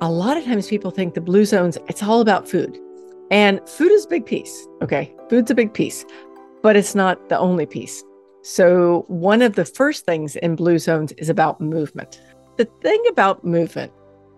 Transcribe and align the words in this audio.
a 0.00 0.10
lot 0.10 0.36
of 0.36 0.44
times 0.44 0.68
people 0.68 0.90
think 0.90 1.14
the 1.14 1.20
blue 1.20 1.44
zones, 1.44 1.78
it's 1.88 2.02
all 2.02 2.20
about 2.20 2.48
food. 2.48 2.78
And 3.30 3.66
food 3.68 3.90
is 3.92 4.04
a 4.04 4.08
big 4.08 4.26
piece. 4.26 4.66
Okay. 4.82 5.14
Food's 5.28 5.50
a 5.50 5.54
big 5.54 5.72
piece, 5.72 6.04
but 6.62 6.76
it's 6.76 6.94
not 6.94 7.28
the 7.28 7.38
only 7.38 7.66
piece. 7.66 8.04
So, 8.42 9.04
one 9.08 9.42
of 9.42 9.56
the 9.56 9.64
first 9.64 10.04
things 10.04 10.36
in 10.36 10.54
blue 10.54 10.78
zones 10.78 11.10
is 11.12 11.28
about 11.28 11.60
movement. 11.60 12.20
The 12.58 12.66
thing 12.80 13.02
about 13.08 13.44
movement 13.44 13.92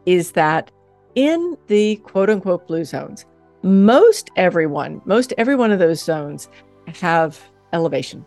is 0.07 0.32
that 0.32 0.71
in 1.14 1.59
the 1.66 1.96
quote 1.96 2.30
unquote 2.30 2.66
blue 2.66 2.86
zones, 2.86 3.27
most 3.62 4.30
everyone, 4.36 5.02
most 5.04 5.34
every 5.36 5.56
one 5.56 5.70
of 5.70 5.79
those 5.79 6.02
zones 6.02 6.48
have 6.86 7.38
elevation. 7.75 8.25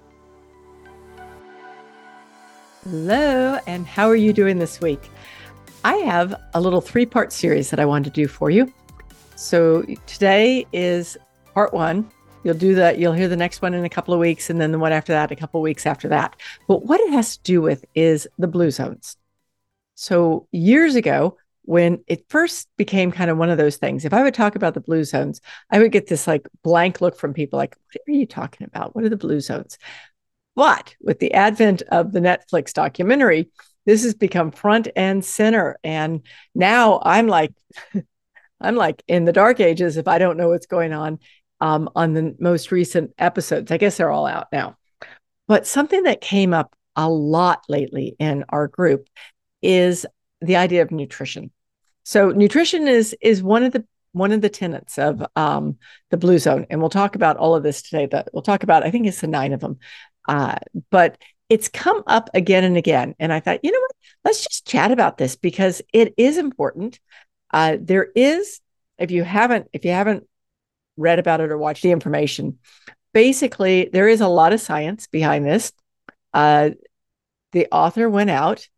Hello, 2.84 3.58
and 3.66 3.88
how 3.88 4.08
are 4.08 4.16
you 4.16 4.34
doing 4.34 4.60
this 4.60 4.82
week? 4.82 5.10
I 5.84 5.96
have 5.98 6.40
a 6.54 6.62
little 6.62 6.82
three 6.82 7.08
part 7.08 7.34
series 7.34 7.72
that 7.72 7.80
I 7.80 7.86
want 7.86 8.06
to 8.06 8.12
do 8.12 8.28
for 8.28 8.52
you. 8.52 8.72
So 9.36 9.84
today 10.06 10.68
is 10.72 11.18
part 11.56 11.74
one. 11.74 12.10
You'll 12.44 12.54
do 12.54 12.76
that. 12.76 13.00
You'll 13.00 13.14
hear 13.14 13.28
the 13.28 13.36
next 13.36 13.64
one 13.64 13.74
in 13.74 13.84
a 13.84 13.90
couple 13.90 14.14
of 14.14 14.20
weeks, 14.20 14.50
and 14.50 14.62
then 14.62 14.72
the 14.72 14.80
one 14.80 14.92
after 14.92 15.12
that, 15.14 15.32
a 15.32 15.36
couple 15.36 15.60
of 15.60 15.64
weeks 15.64 15.88
after 15.88 16.08
that. 16.10 16.36
But 16.68 16.86
what 16.86 17.00
it 17.00 17.12
has 17.12 17.38
to 17.38 17.44
do 17.44 17.62
with 17.62 17.84
is 17.96 18.28
the 18.38 18.48
blue 18.48 18.70
zones. 18.70 19.18
So 19.96 20.48
years 20.52 20.96
ago, 20.96 21.38
when 21.64 22.04
it 22.08 22.26
first 22.30 22.68
became 22.78 23.12
kind 23.12 23.32
of 23.32 23.38
one 23.38 23.50
of 23.50 23.58
those 23.58 23.78
things, 23.78 24.06
if 24.06 24.14
I 24.14 24.24
would 24.24 24.34
talk 24.34 24.56
about 24.56 24.74
the 24.76 24.82
blue 24.82 25.04
zones, 25.04 25.42
I 25.70 25.80
would 25.80 25.92
get 25.92 26.08
this 26.08 26.28
like 26.28 26.48
blank 26.64 27.02
look 27.02 27.18
from 27.18 27.34
people 27.34 27.58
like, 27.58 27.76
what 27.76 28.14
are 28.14 28.18
you 28.18 28.26
talking 28.28 28.66
about? 28.66 28.96
What 28.96 29.04
are 29.04 29.10
the 29.10 29.18
blue 29.18 29.40
zones? 29.40 29.78
But 30.56 30.96
with 31.02 31.20
the 31.20 31.34
advent 31.34 31.82
of 31.92 32.12
the 32.12 32.20
Netflix 32.20 32.74
documentary, 32.74 33.50
this 33.86 34.04
has 34.04 34.14
become 34.14 34.52
front 34.52 34.88
and 34.96 35.24
center. 35.24 35.78
And 35.84 36.22
now 36.54 37.02
I'm 37.04 37.28
like, 37.28 37.54
I'm 38.62 38.76
like 38.76 39.04
in 39.08 39.26
the 39.26 39.34
dark 39.34 39.60
ages 39.60 39.98
if 39.98 40.08
I 40.08 40.18
don't 40.18 40.38
know 40.38 40.50
what's 40.50 40.68
going 40.68 40.94
on 40.94 41.20
um, 41.60 41.90
on 41.96 42.14
the 42.14 42.36
most 42.40 42.72
recent 42.72 43.14
episodes. 43.18 43.72
I 43.72 43.78
guess 43.78 43.98
they're 43.98 44.12
all 44.12 44.28
out 44.28 44.48
now. 44.52 44.78
But 45.48 45.68
something 45.68 46.04
that 46.04 46.22
came 46.22 46.54
up 46.54 46.76
a 46.96 47.10
lot 47.10 47.64
lately 47.70 48.16
in 48.20 48.46
our 48.50 48.68
group 48.68 49.08
is 49.62 50.06
the 50.42 50.56
idea 50.56 50.82
of 50.82 50.92
nutrition. 50.92 51.52
So 52.04 52.32
nutrition 52.32 52.88
is 52.88 53.16
is 53.22 53.44
one 53.44 53.64
of 53.64 53.72
the 53.74 53.86
one 54.14 54.32
of 54.32 54.42
the 54.42 54.50
tenets 54.50 54.98
of 54.98 55.26
um, 55.36 55.78
the 56.10 56.18
blue 56.18 56.40
zone, 56.40 56.66
and 56.70 56.82
we'll 56.82 56.90
talk 56.90 57.16
about 57.16 57.38
all 57.38 57.56
of 57.56 57.64
this 57.64 57.82
today. 57.82 58.08
That 58.08 58.30
we'll 58.34 58.42
talk 58.42 58.64
about. 58.64 58.84
I 58.84 58.92
think 58.92 59.08
it's 59.08 59.22
the 59.22 59.28
nine 59.28 59.54
of 59.54 59.60
them, 59.60 59.80
uh, 60.28 60.56
but 60.90 61.18
it's 61.52 61.68
come 61.68 62.02
up 62.08 62.30
again 62.34 62.64
and 62.64 62.78
again. 62.78 63.14
And 63.20 63.34
I 63.34 63.42
thought, 63.42 63.60
you 63.62 63.74
know 63.74 63.80
what? 63.82 63.92
Let's 64.24 64.42
just 64.42 64.66
chat 64.66 64.90
about 64.90 65.18
this 65.18 65.36
because 65.36 65.82
it 65.92 66.14
is 66.16 66.38
important. 66.38 66.98
Uh, 67.52 67.76
there 67.78 68.08
is, 68.16 68.62
if 68.98 69.12
you 69.12 69.26
haven't, 69.26 69.68
if 69.74 69.84
you 69.84 69.92
haven't 69.92 70.26
read 70.96 71.20
about 71.20 71.42
it 71.42 71.52
or 71.52 71.58
watched 71.58 71.84
the 71.84 71.92
information, 71.92 72.58
basically 73.14 73.90
there 73.92 74.08
is 74.08 74.22
a 74.22 74.30
lot 74.30 74.54
of 74.54 74.62
science 74.62 75.08
behind 75.08 75.46
this. 75.46 75.74
Uh, 76.34 76.70
the 77.52 77.68
author 77.70 78.10
went 78.10 78.30
out 78.30 78.70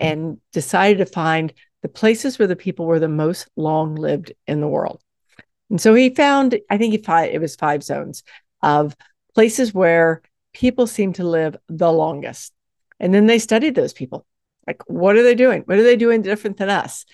and 0.00 0.40
decided 0.54 1.04
to 1.04 1.12
find 1.12 1.52
the 1.82 1.90
places 1.90 2.38
where 2.38 2.48
the 2.48 2.56
people 2.56 2.86
were 2.86 2.98
the 2.98 3.08
most 3.08 3.46
long 3.56 3.94
lived 3.94 4.32
in 4.46 4.62
the 4.62 4.68
world. 4.68 5.02
And 5.68 5.78
so 5.78 5.92
he 5.92 6.08
found, 6.08 6.58
I 6.70 6.78
think 6.78 6.92
he 6.92 6.98
five, 7.02 7.30
it 7.30 7.42
was 7.42 7.56
five 7.56 7.82
zones 7.82 8.22
of 8.62 8.96
places 9.34 9.74
where 9.74 10.22
people 10.54 10.86
seem 10.86 11.12
to 11.14 11.24
live 11.24 11.56
the 11.68 11.92
longest. 11.92 12.52
And 12.98 13.12
then 13.12 13.26
they 13.26 13.38
studied 13.38 13.74
those 13.74 13.92
people. 13.92 14.24
Like, 14.66 14.82
what 14.88 15.16
are 15.16 15.22
they 15.22 15.34
doing? 15.34 15.62
What 15.66 15.78
are 15.78 15.82
they 15.82 15.96
doing 15.96 16.22
different 16.22 16.56
than 16.56 16.70
us? 16.70 17.04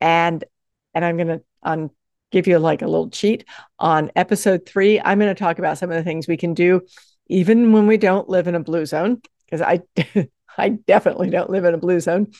And 0.00 0.44
and 0.92 1.04
I'm 1.04 1.16
gonna 1.16 1.40
on 1.62 1.90
give 2.30 2.46
you 2.46 2.58
like 2.58 2.82
a 2.82 2.86
little 2.86 3.10
cheat 3.10 3.44
on 3.78 4.10
episode 4.16 4.66
three. 4.66 5.00
I'm 5.00 5.18
to 5.20 5.34
talk 5.34 5.58
about 5.58 5.78
some 5.78 5.90
of 5.90 5.96
the 5.96 6.02
things 6.02 6.28
we 6.28 6.36
can 6.36 6.52
do, 6.52 6.82
even 7.28 7.72
when 7.72 7.86
we 7.86 7.96
don't 7.96 8.28
live 8.28 8.48
in 8.48 8.54
a 8.54 8.60
blue 8.60 8.84
zone, 8.86 9.22
because 9.44 9.62
I 9.62 9.80
I 10.58 10.70
definitely 10.70 11.30
don't 11.30 11.50
live 11.50 11.64
in 11.64 11.74
a 11.74 11.78
blue 11.78 12.00
zone, 12.00 12.32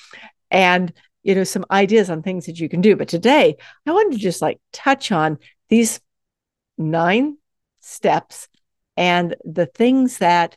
and 0.50 0.92
you 1.22 1.34
know 1.34 1.44
some 1.44 1.64
ideas 1.70 2.10
on 2.10 2.22
things 2.22 2.46
that 2.46 2.60
you 2.60 2.68
can 2.68 2.80
do. 2.80 2.96
But 2.96 3.08
today 3.08 3.56
I 3.86 3.92
wanted 3.92 4.12
to 4.12 4.18
just 4.18 4.42
like 4.42 4.60
touch 4.72 5.12
on 5.12 5.38
these 5.68 6.00
nine 6.76 7.36
steps 7.80 8.48
and 9.00 9.34
the 9.44 9.66
things 9.66 10.18
that 10.18 10.56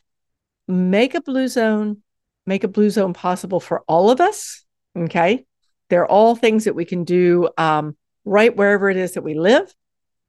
make 0.68 1.14
a 1.14 1.20
blue 1.20 1.48
zone 1.48 2.02
make 2.46 2.62
a 2.62 2.68
blue 2.68 2.90
zone 2.90 3.14
possible 3.14 3.58
for 3.58 3.80
all 3.88 4.10
of 4.10 4.20
us 4.20 4.64
okay? 4.96 5.44
They're 5.90 6.06
all 6.06 6.36
things 6.36 6.64
that 6.64 6.74
we 6.74 6.84
can 6.84 7.04
do 7.04 7.48
um, 7.58 7.96
right 8.24 8.54
wherever 8.54 8.88
it 8.90 8.96
is 8.96 9.12
that 9.12 9.22
we 9.22 9.34
live 9.34 9.74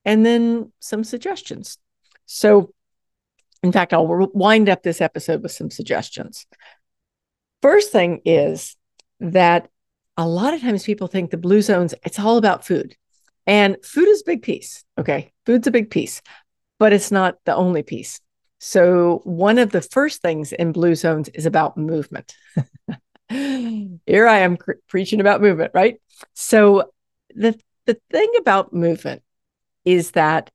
and 0.03 0.26
then 0.26 0.72
some 0.80 1.03
suggestions. 1.03 1.78
So 2.26 2.74
in 3.64 3.72
fact 3.72 3.94
i'll 3.94 4.08
wind 4.34 4.70
up 4.70 4.84
this 4.84 5.02
episode 5.02 5.44
with 5.44 5.52
some 5.52 5.70
suggestions. 5.70 6.46
First 7.62 7.92
thing 7.92 8.22
is 8.26 8.76
that 9.20 9.70
a 10.18 10.28
lot 10.28 10.53
of 10.53 10.62
times 10.62 10.84
people 10.84 11.08
think 11.08 11.32
the 11.32 11.38
blue 11.38 11.62
zones 11.62 11.94
it's 12.03 12.20
all 12.20 12.38
about 12.38 12.66
food. 12.66 12.96
And 13.47 13.78
food 13.84 14.08
is 14.08 14.22
a 14.22 14.26
big 14.26 14.42
piece 14.42 14.84
okay? 15.00 15.32
Food's 15.46 15.68
a 15.68 15.72
big 15.72 15.90
piece 15.90 16.22
but 16.80 16.94
it's 16.94 17.12
not 17.12 17.38
the 17.46 17.56
only 17.56 17.84
piece. 17.84 18.22
So, 18.59 19.22
one 19.24 19.59
of 19.59 19.72
the 19.72 19.81
first 19.81 20.22
things 20.22 20.53
in 20.53 20.72
Blue 20.72 20.96
Zones 20.96 21.30
is 21.30 21.46
about 21.46 21.78
movement. 21.78 22.36
Here 23.30 24.28
I 24.28 24.40
am 24.40 24.58
preaching 24.88 25.19
about 25.19 25.41
movement, 25.41 25.72
right? 25.74 26.00
So, 26.34 26.91
the, 27.35 27.59
the 27.85 28.00
thing 28.12 28.31
about 28.40 28.74
movement 28.74 29.22
is 29.84 30.12
that 30.12 30.52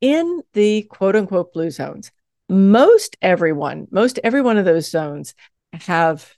in 0.00 0.42
the 0.52 0.82
quote 0.82 1.16
unquote 1.16 1.52
blue 1.52 1.70
zones, 1.70 2.12
most 2.48 3.16
everyone, 3.22 3.88
most 3.90 4.20
every 4.22 4.42
one 4.42 4.58
of 4.58 4.64
those 4.64 4.90
zones 4.90 5.34
have 5.72 6.34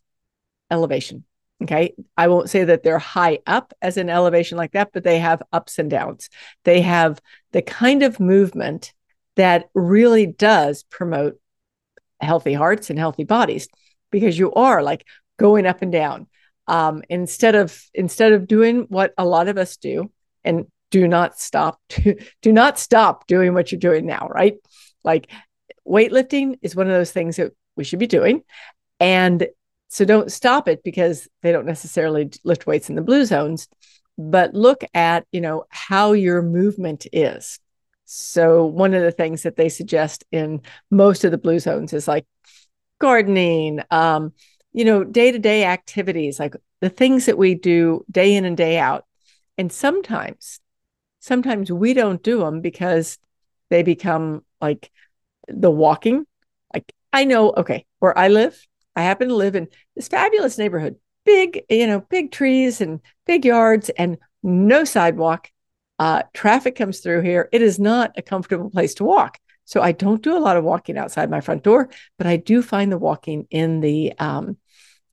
elevation. 0.71 1.25
Okay. 1.63 1.95
I 2.17 2.29
won't 2.29 2.51
say 2.51 2.65
that 2.65 2.83
they're 2.83 2.99
high 2.99 3.39
up 3.47 3.73
as 3.81 3.97
an 3.97 4.11
elevation 4.11 4.59
like 4.59 4.73
that, 4.73 4.91
but 4.93 5.05
they 5.05 5.19
have 5.19 5.43
ups 5.53 5.79
and 5.79 5.91
downs. 5.91 6.29
They 6.65 6.83
have 6.83 7.21
the 7.53 7.63
kind 7.63 8.03
of 8.03 8.21
movement 8.21 8.93
that 9.37 9.69
really 9.75 10.27
does 10.27 10.85
promote 10.91 11.41
healthy 12.21 12.53
hearts 12.53 12.91
and 12.91 12.99
healthy 12.99 13.25
bodies 13.25 13.69
because 14.11 14.39
you 14.39 14.53
are 14.53 14.83
like 14.83 15.07
going 15.39 15.67
up 15.67 15.83
and 15.83 15.93
down 15.93 16.27
um, 16.67 17.03
instead 17.09 17.55
of 17.55 17.81
instead 17.95 18.33
of 18.33 18.47
doing 18.47 18.87
what 18.89 19.13
a 19.19 19.25
lot 19.25 19.49
of 19.49 19.59
us 19.59 19.77
do 19.77 20.11
and 20.45 20.67
do 20.91 21.07
not 21.07 21.39
stop 21.39 21.81
do 22.43 22.53
not 22.53 22.79
stop 22.79 23.27
doing 23.27 23.55
what 23.55 23.71
you're 23.71 23.79
doing 23.79 24.07
now 24.07 24.29
right 24.31 24.57
like 25.05 25.31
weightlifting 25.87 26.59
is 26.63 26.75
one 26.75 26.87
of 26.87 26.93
those 26.93 27.13
things 27.13 27.37
that 27.37 27.53
we 27.77 27.85
should 27.85 27.99
be 27.99 28.07
doing 28.07 28.43
and 28.99 29.47
so 29.97 30.05
don't 30.05 30.31
stop 30.31 30.69
it 30.69 30.83
because 30.83 31.29
they 31.43 31.53
don't 31.53 31.67
necessarily 31.67 32.31
lift 32.45 32.67
weights 32.67 32.89
in 32.89 32.97
the 32.97 33.03
blue 33.03 33.25
zones 33.25 33.69
but 34.19 34.55
look 34.55 34.83
at 34.95 35.27
you 35.33 35.41
know 35.41 35.65
how 35.71 36.13
your 36.13 36.43
movement 36.43 37.07
is 37.13 37.59
so 38.07 38.65
one 38.65 38.95
of 38.95 39.03
the 39.03 39.11
things 39.11 39.43
that 39.43 39.57
they 39.57 39.69
suggest 39.69 40.25
in 40.31 40.63
most 40.91 41.25
of 41.25 41.33
the 41.33 41.39
blue 41.39 41.59
zones 41.59 41.93
is 41.93 42.07
like 42.07 42.25
gardening, 42.99 43.81
um, 43.91 44.33
you 44.73 44.85
know, 44.85 45.05
day-to-day 45.05 45.65
activities, 45.65 46.39
like 46.39 46.55
the 46.81 46.89
things 46.89 47.27
that 47.27 47.39
we 47.39 47.55
do 47.55 48.05
day 48.11 48.35
in 48.35 48.45
and 48.45 48.57
day 48.57 48.79
out. 48.79 49.05
And 49.59 49.73
sometimes, 49.73 50.61
sometimes 51.19 51.73
we 51.73 51.95
don't 51.95 52.23
do 52.23 52.39
them 52.39 52.61
because 52.61 53.19
they 53.71 53.83
become 53.83 54.45
like 54.61 54.91
the 55.49 55.71
walking. 55.71 56.27
Like 56.73 56.93
I 57.13 57.25
know, 57.25 57.53
okay, 57.57 57.87
where 57.99 58.17
I 58.17 58.29
live, 58.29 58.67
I 58.95 59.03
happen 59.03 59.29
to 59.29 59.35
live 59.35 59.57
in 59.57 59.69
this 59.97 60.09
fabulous 60.09 60.59
neighborhood, 60.59 60.97
big, 61.25 61.65
you 61.69 61.87
know, 61.87 62.01
big 62.01 62.31
trees 62.31 62.81
and 62.81 63.01
big 63.27 63.45
yards 63.45 63.89
and 63.91 64.19
no 64.43 64.85
sidewalk 64.85 65.51
uh, 65.99 66.23
traffic 66.35 66.77
comes 66.77 67.01
through 67.01 67.23
here. 67.23 67.49
It 67.53 67.63
is 67.63 67.79
not 67.79 68.13
a 68.17 68.23
comfortable 68.23 68.71
place 68.71 68.95
to 68.95 69.05
walk. 69.05 69.39
So 69.65 69.83
I 69.83 69.93
don't 69.93 70.23
do 70.23 70.37
a 70.37 70.39
lot 70.39 70.57
of 70.57 70.65
walking 70.65 70.97
outside 70.97 71.31
my 71.31 71.41
front 71.41 71.65
door, 71.65 71.89
but 72.19 72.27
I 72.27 72.37
do 72.37 72.63
find 72.63 72.93
the 72.93 72.99
walking 72.99 73.47
in 73.51 73.81
the 73.81 74.13
um, 74.19 74.59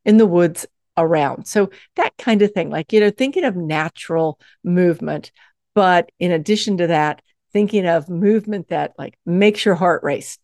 in 0.06 0.18
the 0.18 0.27
woods 0.27 0.68
around. 0.95 1.47
So 1.47 1.71
that 1.95 2.15
kind 2.18 2.41
of 2.44 2.51
thing, 2.51 2.69
like 2.69 2.94
you 2.94 3.00
know, 3.00 3.09
thinking 3.09 3.45
of 3.45 3.56
natural 3.56 4.39
movement, 4.63 5.31
but 5.74 6.12
in 6.19 6.31
addition 6.31 6.77
to 6.77 6.88
that, 6.88 7.24
thinking 7.51 7.88
of 7.88 8.09
movement 8.09 8.68
that 8.68 8.94
like 8.97 9.18
makes 9.25 9.65
your 9.65 9.75
heart 9.75 10.03
race, 10.03 10.38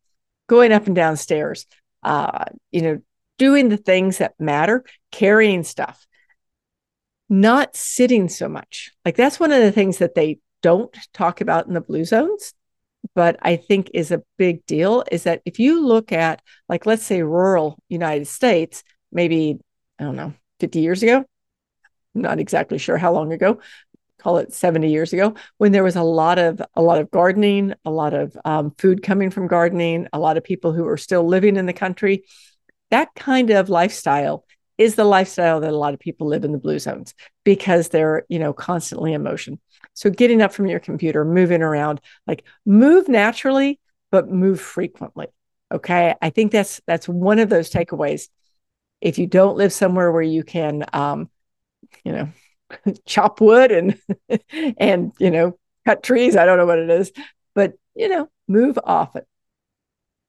going 0.47 0.71
up 0.71 0.87
and 0.87 0.95
down 0.95 1.15
stairs, 1.15 1.67
uh, 2.01 2.45
you 2.71 2.81
know, 2.81 3.01
doing 3.39 3.69
the 3.69 3.77
things 3.77 4.19
that 4.19 4.39
matter, 4.39 4.83
carrying 5.11 5.63
stuff 5.63 6.05
not 7.29 7.75
sitting 7.75 8.27
so 8.27 8.49
much. 8.49 8.91
Like 9.05 9.15
that's 9.15 9.39
one 9.39 9.51
of 9.51 9.61
the 9.61 9.71
things 9.71 9.99
that 9.99 10.15
they 10.15 10.39
don't 10.61 10.95
talk 11.13 11.41
about 11.41 11.67
in 11.67 11.73
the 11.73 11.81
blue 11.81 12.03
zones, 12.03 12.53
but 13.13 13.37
I 13.41 13.55
think 13.55 13.91
is 13.93 14.11
a 14.11 14.23
big 14.37 14.65
deal 14.65 15.03
is 15.11 15.23
that 15.23 15.41
if 15.45 15.59
you 15.59 15.85
look 15.85 16.11
at 16.11 16.41
like 16.67 16.85
let's 16.85 17.03
say 17.03 17.21
rural 17.21 17.81
United 17.87 18.25
States, 18.25 18.83
maybe 19.11 19.59
I 19.99 20.03
don't 20.03 20.15
know, 20.15 20.33
50 20.59 20.79
years 20.79 21.03
ago, 21.03 21.23
I'm 22.15 22.21
not 22.21 22.39
exactly 22.39 22.79
sure 22.79 22.97
how 22.97 23.13
long 23.13 23.31
ago, 23.31 23.59
call 24.17 24.39
it 24.39 24.51
70 24.51 24.89
years 24.89 25.13
ago, 25.13 25.35
when 25.57 25.71
there 25.71 25.83
was 25.83 25.95
a 25.95 26.03
lot 26.03 26.39
of 26.39 26.61
a 26.73 26.81
lot 26.81 26.99
of 26.99 27.11
gardening, 27.11 27.73
a 27.85 27.91
lot 27.91 28.13
of 28.15 28.35
um, 28.43 28.71
food 28.77 29.03
coming 29.03 29.29
from 29.29 29.47
gardening, 29.47 30.07
a 30.11 30.19
lot 30.19 30.35
of 30.35 30.43
people 30.43 30.73
who 30.73 30.87
are 30.87 30.97
still 30.97 31.25
living 31.25 31.57
in 31.57 31.67
the 31.67 31.73
country. 31.73 32.23
That 32.91 33.13
kind 33.15 33.49
of 33.49 33.69
lifestyle 33.69 34.45
is 34.77 34.95
the 34.95 35.03
lifestyle 35.03 35.59
that 35.59 35.71
a 35.71 35.77
lot 35.77 35.93
of 35.93 35.99
people 35.99 36.27
live 36.27 36.45
in 36.45 36.51
the 36.53 36.57
blue 36.57 36.79
zones 36.79 37.13
because 37.43 37.89
they're 37.89 38.25
you 38.29 38.39
know 38.39 38.53
constantly 38.53 39.13
in 39.13 39.23
motion. 39.23 39.59
So 39.93 40.09
getting 40.09 40.41
up 40.41 40.53
from 40.53 40.67
your 40.67 40.79
computer, 40.79 41.25
moving 41.25 41.61
around, 41.61 42.01
like 42.25 42.43
move 42.65 43.09
naturally, 43.09 43.79
but 44.11 44.29
move 44.29 44.61
frequently. 44.61 45.27
Okay. 45.71 46.15
I 46.21 46.29
think 46.29 46.51
that's 46.51 46.81
that's 46.87 47.07
one 47.07 47.39
of 47.39 47.49
those 47.49 47.69
takeaways. 47.69 48.29
If 49.01 49.17
you 49.17 49.27
don't 49.27 49.57
live 49.57 49.71
somewhere 49.71 50.11
where 50.11 50.21
you 50.21 50.43
can 50.43 50.85
um, 50.93 51.29
you 52.03 52.11
know, 52.11 52.29
chop 53.05 53.41
wood 53.41 53.71
and 53.71 53.99
and 54.77 55.11
you 55.19 55.31
know, 55.31 55.57
cut 55.85 56.03
trees, 56.03 56.35
I 56.35 56.45
don't 56.45 56.57
know 56.57 56.65
what 56.65 56.79
it 56.79 56.89
is, 56.89 57.11
but 57.53 57.73
you 57.95 58.09
know, 58.09 58.29
move 58.47 58.79
often. 58.83 59.23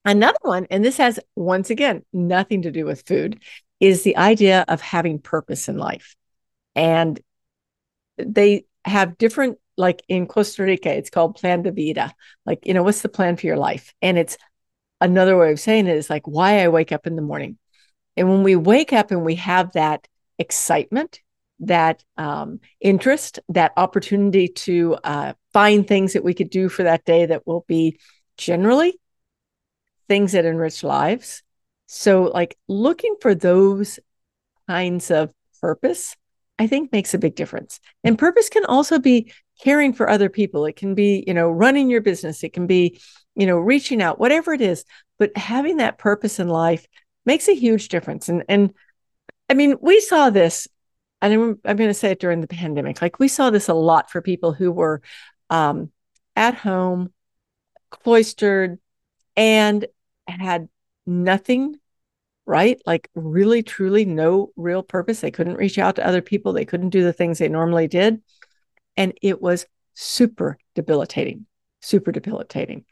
Another 0.04 0.38
one, 0.42 0.66
and 0.70 0.84
this 0.84 0.96
has 0.96 1.20
once 1.36 1.70
again 1.70 2.04
nothing 2.12 2.62
to 2.62 2.70
do 2.70 2.84
with 2.84 3.06
food, 3.06 3.42
is 3.80 4.02
the 4.02 4.16
idea 4.16 4.64
of 4.68 4.80
having 4.80 5.18
purpose 5.18 5.68
in 5.68 5.76
life. 5.76 6.16
And 6.74 7.20
they 8.16 8.64
have 8.84 9.18
different 9.18 9.58
like 9.76 10.02
in 10.08 10.26
Costa 10.26 10.62
Rica, 10.62 10.94
it's 10.94 11.10
called 11.10 11.36
plan 11.36 11.62
de 11.62 11.72
vida. 11.72 12.14
Like, 12.44 12.66
you 12.66 12.74
know, 12.74 12.82
what's 12.82 13.00
the 13.00 13.08
plan 13.08 13.36
for 13.36 13.46
your 13.46 13.56
life? 13.56 13.94
And 14.02 14.18
it's 14.18 14.36
another 15.00 15.36
way 15.38 15.50
of 15.52 15.58
saying 15.58 15.86
it 15.86 15.96
is 15.96 16.10
like 16.10 16.26
why 16.26 16.62
I 16.62 16.68
wake 16.68 16.92
up 16.92 17.06
in 17.06 17.16
the 17.16 17.22
morning. 17.22 17.58
And 18.16 18.28
when 18.28 18.42
we 18.42 18.56
wake 18.56 18.92
up 18.92 19.10
and 19.10 19.24
we 19.24 19.36
have 19.36 19.72
that 19.72 20.06
excitement, 20.38 21.20
that 21.60 22.04
um, 22.18 22.60
interest, 22.80 23.38
that 23.48 23.72
opportunity 23.76 24.48
to 24.48 24.98
uh, 25.02 25.32
find 25.52 25.86
things 25.86 26.12
that 26.12 26.24
we 26.24 26.34
could 26.34 26.50
do 26.50 26.68
for 26.68 26.82
that 26.82 27.04
day 27.06 27.26
that 27.26 27.46
will 27.46 27.64
be 27.66 27.98
generally 28.36 28.99
things 30.10 30.32
that 30.32 30.44
enrich 30.44 30.82
lives. 30.82 31.44
So, 31.86 32.24
like 32.24 32.58
looking 32.66 33.14
for 33.20 33.32
those 33.32 34.00
kinds 34.66 35.12
of 35.12 35.32
purpose, 35.60 36.16
I 36.58 36.66
think 36.66 36.90
makes 36.90 37.14
a 37.14 37.18
big 37.18 37.36
difference. 37.36 37.78
And 38.02 38.18
purpose 38.18 38.48
can 38.48 38.64
also 38.64 38.98
be 38.98 39.32
caring 39.62 39.92
for 39.92 40.10
other 40.10 40.28
people. 40.28 40.66
It 40.66 40.74
can 40.74 40.96
be, 40.96 41.22
you 41.28 41.32
know, 41.32 41.48
running 41.48 41.88
your 41.88 42.00
business. 42.00 42.42
It 42.42 42.52
can 42.52 42.66
be, 42.66 43.00
you 43.36 43.46
know, 43.46 43.56
reaching 43.56 44.02
out, 44.02 44.18
whatever 44.18 44.52
it 44.52 44.60
is. 44.60 44.84
But 45.20 45.36
having 45.36 45.76
that 45.76 45.96
purpose 45.96 46.40
in 46.40 46.48
life 46.48 46.88
makes 47.24 47.46
a 47.46 47.54
huge 47.54 47.88
difference. 47.88 48.28
And 48.28 48.42
and 48.48 48.74
I 49.48 49.54
mean, 49.54 49.76
we 49.80 50.00
saw 50.00 50.30
this, 50.30 50.66
and 51.22 51.32
I'm, 51.32 51.60
I'm 51.64 51.76
going 51.76 51.88
to 51.88 51.94
say 51.94 52.10
it 52.10 52.20
during 52.20 52.40
the 52.40 52.48
pandemic. 52.48 53.00
Like 53.00 53.20
we 53.20 53.28
saw 53.28 53.50
this 53.50 53.68
a 53.68 53.74
lot 53.74 54.10
for 54.10 54.20
people 54.20 54.52
who 54.54 54.72
were 54.72 55.02
um, 55.50 55.92
at 56.34 56.54
home, 56.56 57.12
cloistered, 57.90 58.80
and 59.36 59.86
had 60.30 60.68
nothing 61.06 61.76
right? 62.50 62.80
Like 62.84 63.08
really, 63.14 63.62
truly 63.62 64.04
no 64.04 64.50
real 64.56 64.82
purpose. 64.82 65.20
They 65.20 65.30
couldn't 65.30 65.54
reach 65.54 65.78
out 65.78 65.94
to 65.96 66.06
other 66.06 66.20
people. 66.20 66.52
They 66.52 66.64
couldn't 66.64 66.90
do 66.90 67.04
the 67.04 67.12
things 67.12 67.38
they 67.38 67.48
normally 67.48 67.86
did. 67.86 68.20
And 68.96 69.12
it 69.22 69.40
was 69.40 69.66
super 69.94 70.58
debilitating, 70.74 71.46
super 71.80 72.10
debilitating. 72.10 72.86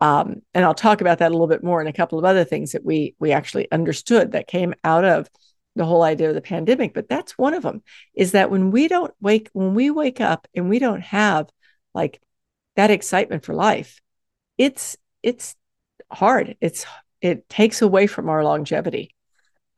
Um, 0.00 0.42
and 0.52 0.64
I'll 0.64 0.74
talk 0.74 1.00
about 1.00 1.18
that 1.18 1.28
a 1.28 1.34
little 1.34 1.46
bit 1.46 1.62
more 1.62 1.80
in 1.80 1.86
a 1.86 1.92
couple 1.92 2.18
of 2.18 2.24
other 2.24 2.42
things 2.42 2.72
that 2.72 2.84
we 2.84 3.14
we 3.20 3.30
actually 3.30 3.70
understood 3.70 4.32
that 4.32 4.48
came 4.48 4.74
out 4.82 5.04
of 5.04 5.28
the 5.76 5.84
whole 5.84 6.02
idea 6.02 6.28
of 6.28 6.34
the 6.34 6.40
pandemic. 6.40 6.92
But 6.92 7.08
that's 7.08 7.38
one 7.38 7.54
of 7.54 7.62
them 7.62 7.84
is 8.14 8.32
that 8.32 8.50
when 8.50 8.72
we 8.72 8.88
don't 8.88 9.14
wake, 9.20 9.48
when 9.52 9.74
we 9.74 9.90
wake 9.92 10.20
up 10.20 10.48
and 10.54 10.68
we 10.68 10.80
don't 10.80 11.02
have 11.02 11.48
like 11.94 12.20
that 12.74 12.90
excitement 12.90 13.44
for 13.44 13.54
life, 13.54 14.00
it's 14.58 14.96
it's 15.22 15.54
hard. 16.14 16.56
It's 16.60 16.86
it 17.20 17.48
takes 17.48 17.82
away 17.82 18.06
from 18.06 18.28
our 18.28 18.44
longevity. 18.44 19.14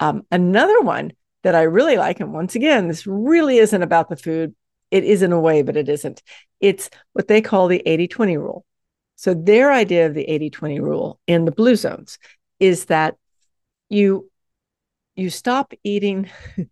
Um, 0.00 0.26
another 0.30 0.80
one 0.80 1.12
that 1.42 1.54
I 1.54 1.62
really 1.62 1.96
like, 1.96 2.20
and 2.20 2.32
once 2.32 2.54
again, 2.54 2.88
this 2.88 3.06
really 3.06 3.58
isn't 3.58 3.82
about 3.82 4.08
the 4.08 4.16
food. 4.16 4.54
It 4.90 5.04
is 5.04 5.22
in 5.22 5.32
a 5.32 5.40
way, 5.40 5.62
but 5.62 5.76
it 5.76 5.88
isn't. 5.88 6.22
It's 6.60 6.90
what 7.12 7.28
they 7.28 7.40
call 7.40 7.68
the 7.68 7.82
80 7.86 8.08
20 8.08 8.36
rule. 8.36 8.64
So, 9.16 9.34
their 9.34 9.72
idea 9.72 10.06
of 10.06 10.14
the 10.14 10.24
80 10.24 10.50
20 10.50 10.80
rule 10.80 11.20
in 11.26 11.44
the 11.44 11.52
blue 11.52 11.76
zones 11.76 12.18
is 12.60 12.86
that 12.86 13.16
you 13.88 14.30
you 15.14 15.30
stop 15.30 15.72
eating 15.82 16.28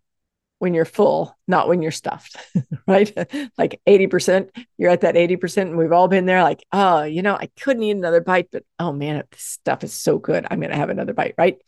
when 0.65 0.73
you're 0.73 0.83
full, 0.83 1.37
not 1.47 1.67
when 1.67 1.83
you're 1.83 1.91
stuffed, 1.91 2.35
right? 2.87 3.13
like 3.55 3.79
80%, 3.87 4.49
you're 4.79 4.89
at 4.89 5.01
that 5.01 5.13
80%. 5.13 5.61
And 5.61 5.77
we've 5.77 5.91
all 5.91 6.07
been 6.07 6.25
there, 6.25 6.41
like, 6.41 6.65
oh, 6.71 7.03
you 7.03 7.21
know, 7.21 7.35
I 7.35 7.51
couldn't 7.61 7.83
eat 7.83 7.91
another 7.91 8.19
bite, 8.19 8.49
but 8.51 8.63
oh 8.79 8.91
man, 8.91 9.21
this 9.29 9.43
stuff 9.43 9.83
is 9.83 9.93
so 9.93 10.17
good. 10.17 10.47
I'm 10.49 10.59
going 10.59 10.71
to 10.71 10.75
have 10.75 10.89
another 10.89 11.13
bite, 11.13 11.35
right? 11.37 11.59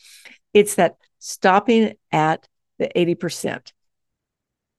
It's 0.52 0.74
that 0.76 0.98
stopping 1.20 1.94
at 2.12 2.48
the 2.80 2.90
80%. 2.96 3.72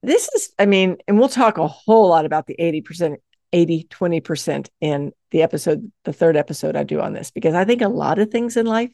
This 0.03 0.29
is, 0.35 0.53
I 0.59 0.67
mean, 0.67 0.97
and 1.06 1.17
we'll 1.17 1.29
talk 1.29 1.59
a 1.59 1.69
whole 1.69 2.09
lot 2.09 2.25
about 2.25 2.49
the 2.49 2.56
80%, 2.59 3.19
80, 3.53 3.85
20% 3.85 4.69
in 4.81 5.12
the 5.31 5.43
episode, 5.43 5.93
the 6.03 6.12
third 6.12 6.37
episode 6.37 6.75
I 6.75 6.82
do 6.82 7.00
on 7.00 7.12
this, 7.12 7.31
because 7.31 7.55
I 7.55 7.64
think 7.64 7.82
a 7.82 7.88
lot 7.88 8.19
of 8.19 8.32
things 8.32 8.56
in 8.56 8.67
life 8.67 8.91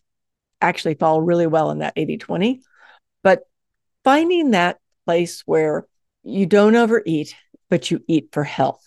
actually 0.60 0.96
fall 0.96 1.22
really 1.22 1.46
well 1.46 1.70
in 1.70 1.78
that 1.78 1.94
80, 1.96 2.18
20. 2.18 2.60
But 3.22 3.48
finding 4.04 4.50
that 4.50 4.78
place 5.04 5.42
where 5.46 5.86
you 6.22 6.46
don't 6.46 6.76
overeat, 6.76 7.34
but 7.70 7.90
you 7.90 8.02
eat 8.08 8.30
for 8.32 8.44
health. 8.44 8.82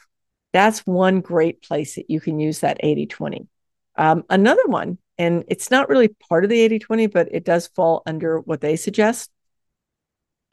That's 0.54 0.80
one 0.86 1.22
great 1.22 1.62
place 1.62 1.96
that 1.96 2.10
you 2.10 2.20
can 2.20 2.40
use 2.40 2.62
that 2.62 2.78
80 2.80 3.06
20. 3.06 3.48
Um, 3.96 4.24
another 4.30 4.66
one, 4.66 4.98
and 5.18 5.44
it's 5.48 5.72
not 5.72 5.90
really 5.90 6.08
part 6.08 6.44
of 6.44 6.50
the 6.50 6.62
80 6.62 6.80
20, 6.80 7.08
but 7.08 7.28
it 7.32 7.44
does 7.44 7.68
fall 7.68 8.04
under 8.06 8.40
what 8.40 8.62
they 8.62 8.76
suggest, 8.76 9.32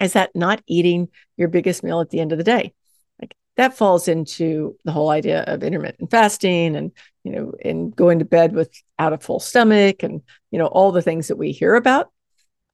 is 0.00 0.14
that 0.14 0.34
not 0.34 0.62
eating 0.66 1.08
your 1.37 1.49
biggest 1.49 1.82
meal 1.82 2.00
at 2.00 2.11
the 2.11 2.20
end 2.20 2.32
of 2.32 2.38
the 2.38 2.44
day. 2.44 2.75
Like 3.20 3.34
that 3.56 3.76
falls 3.76 4.08
into 4.08 4.76
the 4.84 4.93
whole 4.93 5.11
idea 5.11 5.43
of 5.43 5.62
intermittent 5.62 6.11
fasting 6.11 6.76
and, 6.76 6.93
you 7.22 7.32
know, 7.32 7.52
and 7.64 7.94
going 7.94 8.19
to 8.19 8.25
bed 8.25 8.52
without 8.55 9.12
a 9.12 9.19
full 9.19 9.40
stomach 9.40 10.02
and, 10.02 10.22
you 10.50 10.58
know, 10.58 10.66
all 10.66 10.93
the 10.93 11.02
things 11.02 11.28
that 11.28 11.37
we 11.37 11.52
hear 11.52 11.75
about. 11.75 12.11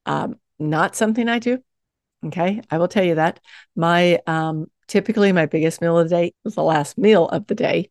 Um, 0.07 0.39
not 0.59 0.97
something 0.97 1.29
I 1.29 1.39
do. 1.39 1.63
Okay. 2.27 2.61
I 2.71 2.79
will 2.79 2.89
tell 2.89 3.05
you 3.05 3.15
that. 3.17 3.41
My 3.75 4.21
um 4.27 4.71
typically 4.87 5.33
my 5.33 5.47
biggest 5.47 5.81
meal 5.81 5.99
of 5.99 6.09
the 6.09 6.17
day 6.17 6.35
is 6.45 6.55
the 6.55 6.63
last 6.63 6.99
meal 6.99 7.29
of 7.29 7.47
the 7.47 7.55
day. 7.55 7.91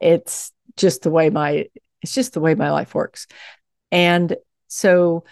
It's 0.00 0.52
just 0.76 1.02
the 1.02 1.10
way 1.10 1.30
my 1.30 1.68
it's 2.02 2.14
just 2.14 2.32
the 2.32 2.40
way 2.40 2.54
my 2.54 2.70
life 2.70 2.94
works. 2.94 3.26
And 3.90 4.36
so 4.68 5.24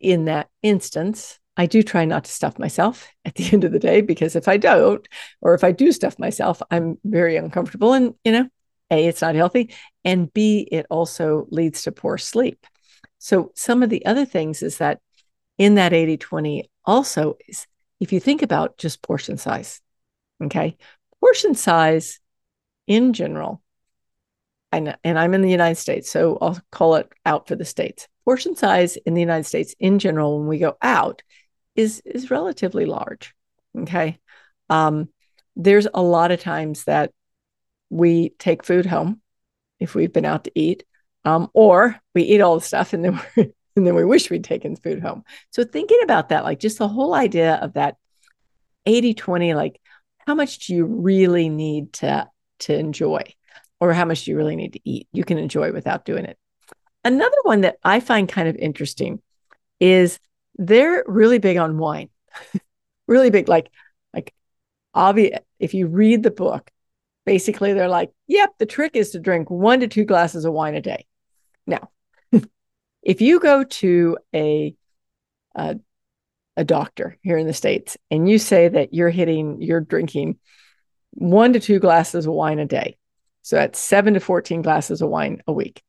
in 0.00 0.26
that 0.26 0.48
instance, 0.62 1.38
I 1.56 1.66
do 1.66 1.82
try 1.82 2.04
not 2.04 2.24
to 2.24 2.30
stuff 2.30 2.58
myself 2.58 3.08
at 3.24 3.34
the 3.34 3.48
end 3.52 3.64
of 3.64 3.72
the 3.72 3.78
day 3.78 4.00
because 4.00 4.36
if 4.36 4.48
I 4.48 4.56
don't, 4.56 5.06
or 5.40 5.54
if 5.54 5.64
I 5.64 5.72
do 5.72 5.92
stuff 5.92 6.18
myself, 6.18 6.62
I'm 6.70 6.98
very 7.04 7.36
uncomfortable. 7.36 7.92
And, 7.92 8.14
you 8.24 8.32
know, 8.32 8.48
A, 8.90 9.06
it's 9.06 9.22
not 9.22 9.34
healthy. 9.34 9.74
And 10.04 10.32
B, 10.32 10.68
it 10.70 10.86
also 10.88 11.46
leads 11.50 11.82
to 11.82 11.92
poor 11.92 12.16
sleep. 12.16 12.66
So 13.18 13.50
some 13.56 13.82
of 13.82 13.90
the 13.90 14.06
other 14.06 14.24
things 14.24 14.62
is 14.62 14.78
that 14.78 15.00
in 15.58 15.74
that 15.74 15.92
80 15.92 16.16
20 16.16 16.70
also 16.88 17.36
is 17.46 17.66
if 18.00 18.12
you 18.12 18.18
think 18.18 18.42
about 18.42 18.78
just 18.78 19.02
portion 19.02 19.36
size, 19.36 19.80
okay, 20.42 20.76
portion 21.20 21.54
size 21.54 22.18
in 22.86 23.12
general, 23.12 23.62
and, 24.72 24.96
and 25.04 25.18
I'm 25.18 25.34
in 25.34 25.42
the 25.42 25.50
United 25.50 25.76
States, 25.76 26.10
so 26.10 26.38
I'll 26.40 26.60
call 26.72 26.96
it 26.96 27.12
out 27.26 27.46
for 27.46 27.56
the 27.56 27.64
States. 27.64 28.08
Portion 28.24 28.56
size 28.56 28.96
in 28.96 29.14
the 29.14 29.20
United 29.20 29.44
States 29.44 29.74
in 29.78 29.98
general, 29.98 30.38
when 30.38 30.48
we 30.48 30.58
go 30.58 30.76
out, 30.82 31.22
is 31.74 32.02
is 32.04 32.30
relatively 32.30 32.86
large. 32.86 33.34
Okay. 33.78 34.18
Um, 34.68 35.08
there's 35.56 35.86
a 35.92 36.02
lot 36.02 36.32
of 36.32 36.40
times 36.40 36.84
that 36.84 37.12
we 37.88 38.30
take 38.30 38.64
food 38.64 38.84
home 38.84 39.20
if 39.78 39.94
we've 39.94 40.12
been 40.12 40.24
out 40.24 40.44
to 40.44 40.52
eat, 40.54 40.84
um, 41.24 41.50
or 41.54 41.98
we 42.14 42.22
eat 42.22 42.40
all 42.40 42.56
the 42.58 42.64
stuff 42.64 42.92
and 42.92 43.04
then 43.04 43.20
we're 43.36 43.52
and 43.80 43.86
then 43.86 43.94
we 43.94 44.04
wish 44.04 44.30
we'd 44.30 44.44
taken 44.44 44.76
food 44.76 45.00
home. 45.00 45.24
So 45.50 45.64
thinking 45.64 46.00
about 46.02 46.28
that, 46.28 46.44
like 46.44 46.60
just 46.60 46.78
the 46.78 46.88
whole 46.88 47.14
idea 47.14 47.54
of 47.56 47.74
that 47.74 47.96
80 48.86 49.14
20, 49.14 49.54
like 49.54 49.80
how 50.26 50.34
much 50.34 50.66
do 50.66 50.74
you 50.74 50.84
really 50.84 51.48
need 51.48 51.92
to, 51.94 52.28
to 52.60 52.76
enjoy 52.76 53.22
or 53.80 53.92
how 53.92 54.04
much 54.04 54.24
do 54.24 54.30
you 54.30 54.36
really 54.36 54.56
need 54.56 54.74
to 54.74 54.80
eat? 54.84 55.08
You 55.12 55.24
can 55.24 55.38
enjoy 55.38 55.72
without 55.72 56.04
doing 56.04 56.24
it. 56.24 56.38
Another 57.04 57.36
one 57.42 57.62
that 57.62 57.78
I 57.84 58.00
find 58.00 58.28
kind 58.28 58.48
of 58.48 58.56
interesting 58.56 59.22
is 59.80 60.18
they're 60.56 61.04
really 61.06 61.38
big 61.38 61.56
on 61.56 61.78
wine, 61.78 62.10
really 63.06 63.30
big, 63.30 63.48
like, 63.48 63.70
like 64.12 64.34
obvious. 64.92 65.38
If 65.60 65.74
you 65.74 65.86
read 65.86 66.22
the 66.22 66.30
book, 66.30 66.70
basically 67.24 67.72
they're 67.72 67.88
like, 67.88 68.10
yep, 68.26 68.50
the 68.58 68.66
trick 68.66 68.96
is 68.96 69.10
to 69.10 69.20
drink 69.20 69.48
one 69.50 69.80
to 69.80 69.88
two 69.88 70.04
glasses 70.04 70.44
of 70.44 70.52
wine 70.52 70.74
a 70.74 70.80
day. 70.80 71.06
Now, 71.66 71.90
if 73.08 73.22
you 73.22 73.40
go 73.40 73.64
to 73.64 74.18
a, 74.34 74.74
a, 75.54 75.76
a 76.58 76.64
doctor 76.64 77.16
here 77.22 77.38
in 77.38 77.46
the 77.46 77.54
States 77.54 77.96
and 78.10 78.28
you 78.28 78.38
say 78.38 78.68
that 78.68 78.92
you're 78.92 79.08
hitting, 79.08 79.62
you're 79.62 79.80
drinking 79.80 80.38
one 81.12 81.54
to 81.54 81.58
two 81.58 81.78
glasses 81.78 82.26
of 82.26 82.34
wine 82.34 82.58
a 82.58 82.66
day. 82.66 82.98
So 83.40 83.56
that's 83.56 83.78
seven 83.78 84.12
to 84.12 84.20
14 84.20 84.60
glasses 84.60 85.00
of 85.00 85.08
wine 85.08 85.40
a 85.46 85.52
week, 85.54 85.82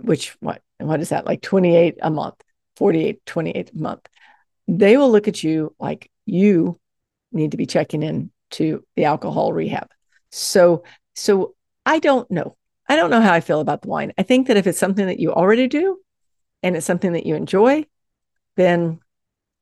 which 0.00 0.30
what, 0.40 0.62
what 0.78 1.00
is 1.00 1.10
that? 1.10 1.26
Like 1.26 1.42
28 1.42 1.98
a 2.00 2.10
month, 2.10 2.36
48, 2.76 3.26
28 3.26 3.70
a 3.70 3.78
month. 3.78 4.08
They 4.66 4.96
will 4.96 5.12
look 5.12 5.28
at 5.28 5.44
you 5.44 5.74
like 5.78 6.10
you 6.24 6.80
need 7.32 7.50
to 7.50 7.58
be 7.58 7.66
checking 7.66 8.02
in 8.02 8.30
to 8.52 8.82
the 8.96 9.04
alcohol 9.04 9.52
rehab. 9.52 9.90
So, 10.30 10.84
so 11.14 11.54
I 11.84 11.98
don't 11.98 12.30
know. 12.30 12.56
I 12.90 12.96
don't 12.96 13.10
know 13.10 13.20
how 13.20 13.32
I 13.32 13.38
feel 13.38 13.60
about 13.60 13.82
the 13.82 13.88
wine. 13.88 14.12
I 14.18 14.24
think 14.24 14.48
that 14.48 14.56
if 14.56 14.66
it's 14.66 14.78
something 14.78 15.06
that 15.06 15.20
you 15.20 15.32
already 15.32 15.68
do 15.68 16.00
and 16.64 16.76
it's 16.76 16.84
something 16.84 17.12
that 17.12 17.24
you 17.24 17.36
enjoy, 17.36 17.86
then 18.56 18.98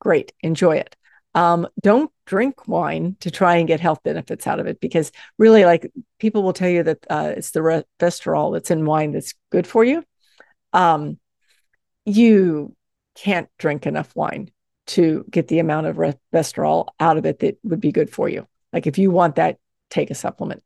great, 0.00 0.32
enjoy 0.40 0.76
it. 0.76 0.96
Um, 1.34 1.68
don't 1.82 2.10
drink 2.24 2.66
wine 2.66 3.18
to 3.20 3.30
try 3.30 3.56
and 3.56 3.68
get 3.68 3.80
health 3.80 4.02
benefits 4.02 4.46
out 4.46 4.60
of 4.60 4.66
it 4.66 4.80
because 4.80 5.12
really, 5.36 5.66
like 5.66 5.92
people 6.18 6.42
will 6.42 6.54
tell 6.54 6.70
you 6.70 6.82
that 6.84 7.06
uh, 7.10 7.34
it's 7.36 7.50
the 7.50 7.60
resveratrol 7.60 8.54
that's 8.54 8.70
in 8.70 8.86
wine 8.86 9.12
that's 9.12 9.34
good 9.52 9.66
for 9.66 9.84
you. 9.84 10.02
Um, 10.72 11.18
you 12.06 12.74
can't 13.14 13.50
drink 13.58 13.84
enough 13.86 14.16
wine 14.16 14.50
to 14.86 15.26
get 15.28 15.48
the 15.48 15.58
amount 15.58 15.86
of 15.86 15.96
resveratrol 15.96 16.86
out 16.98 17.18
of 17.18 17.26
it 17.26 17.40
that 17.40 17.58
would 17.62 17.80
be 17.80 17.92
good 17.92 18.08
for 18.08 18.26
you. 18.26 18.46
Like 18.72 18.86
if 18.86 18.96
you 18.96 19.10
want 19.10 19.36
that, 19.36 19.58
take 19.90 20.10
a 20.10 20.14
supplement. 20.14 20.62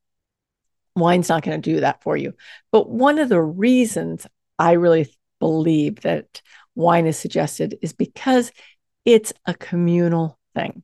Wine's 0.94 1.28
not 1.28 1.42
going 1.42 1.60
to 1.60 1.70
do 1.72 1.80
that 1.80 2.02
for 2.02 2.16
you. 2.16 2.34
But 2.70 2.90
one 2.90 3.18
of 3.18 3.28
the 3.28 3.40
reasons 3.40 4.26
I 4.58 4.72
really 4.72 5.12
believe 5.40 6.00
that 6.02 6.42
wine 6.74 7.06
is 7.06 7.16
suggested 7.16 7.78
is 7.82 7.92
because 7.92 8.52
it's 9.04 9.32
a 9.46 9.54
communal 9.54 10.38
thing. 10.54 10.82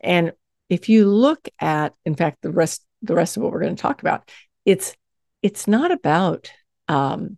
And 0.00 0.32
if 0.68 0.88
you 0.88 1.06
look 1.06 1.48
at, 1.60 1.94
in 2.04 2.14
fact, 2.14 2.38
the 2.42 2.50
rest 2.50 2.84
the 3.02 3.14
rest 3.14 3.36
of 3.36 3.42
what 3.42 3.52
we're 3.52 3.62
going 3.62 3.76
to 3.76 3.80
talk 3.82 4.00
about, 4.00 4.30
it's 4.64 4.94
it's 5.42 5.66
not 5.66 5.90
about 5.90 6.50
um, 6.88 7.36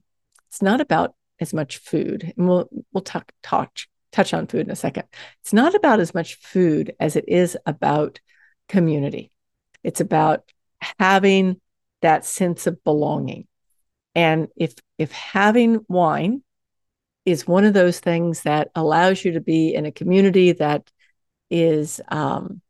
it's 0.48 0.62
not 0.62 0.80
about 0.80 1.14
as 1.40 1.54
much 1.54 1.78
food. 1.78 2.32
And 2.36 2.48
we'll 2.48 2.68
we'll 2.92 3.02
talk 3.02 3.32
touch 3.42 3.88
touch 4.12 4.34
on 4.34 4.46
food 4.46 4.66
in 4.66 4.70
a 4.70 4.76
second. 4.76 5.04
It's 5.42 5.52
not 5.52 5.74
about 5.74 6.00
as 6.00 6.14
much 6.14 6.36
food 6.36 6.92
as 7.00 7.16
it 7.16 7.24
is 7.28 7.56
about 7.66 8.20
community. 8.68 9.30
It's 9.82 10.00
about 10.00 10.44
having 10.98 11.60
that 12.02 12.24
sense 12.24 12.66
of 12.66 12.82
belonging. 12.84 13.46
And 14.14 14.48
if 14.56 14.74
if 14.98 15.12
having 15.12 15.84
wine 15.88 16.42
is 17.24 17.46
one 17.46 17.64
of 17.64 17.74
those 17.74 18.00
things 18.00 18.42
that 18.42 18.70
allows 18.74 19.24
you 19.24 19.32
to 19.32 19.40
be 19.40 19.74
in 19.74 19.86
a 19.86 19.92
community 19.92 20.52
that 20.52 20.90
is 21.50 22.00
um, 22.08 22.60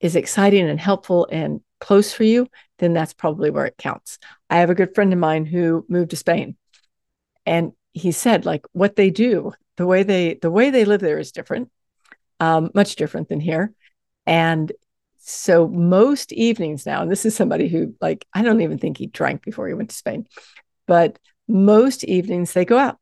is 0.00 0.16
exciting 0.16 0.68
and 0.68 0.80
helpful 0.80 1.28
and 1.30 1.60
close 1.80 2.12
for 2.12 2.24
you, 2.24 2.48
then 2.78 2.92
that's 2.92 3.12
probably 3.12 3.50
where 3.50 3.66
it 3.66 3.76
counts. 3.76 4.18
I 4.48 4.58
have 4.58 4.70
a 4.70 4.74
good 4.74 4.94
friend 4.94 5.12
of 5.12 5.18
mine 5.18 5.44
who 5.46 5.84
moved 5.88 6.10
to 6.10 6.16
Spain, 6.16 6.56
and 7.44 7.72
he 7.92 8.12
said 8.12 8.46
like 8.46 8.64
what 8.72 8.96
they 8.96 9.10
do, 9.10 9.52
the 9.76 9.86
way 9.86 10.02
they 10.02 10.34
the 10.34 10.50
way 10.50 10.70
they 10.70 10.84
live 10.84 11.00
there 11.00 11.18
is 11.18 11.32
different, 11.32 11.70
um, 12.40 12.70
much 12.74 12.96
different 12.96 13.28
than 13.28 13.40
here, 13.40 13.72
and 14.26 14.72
so 15.24 15.68
most 15.68 16.32
evenings 16.32 16.84
now, 16.84 17.00
and 17.00 17.10
this 17.10 17.24
is 17.24 17.36
somebody 17.36 17.68
who 17.68 17.94
like 18.00 18.26
I 18.34 18.42
don't 18.42 18.60
even 18.60 18.78
think 18.78 18.98
he 18.98 19.06
drank 19.06 19.42
before 19.42 19.68
he 19.68 19.74
went 19.74 19.90
to 19.90 19.96
Spain, 19.96 20.26
but 20.86 21.18
most 21.48 22.02
evenings 22.04 22.52
they 22.52 22.64
go 22.64 22.76
out. 22.76 22.98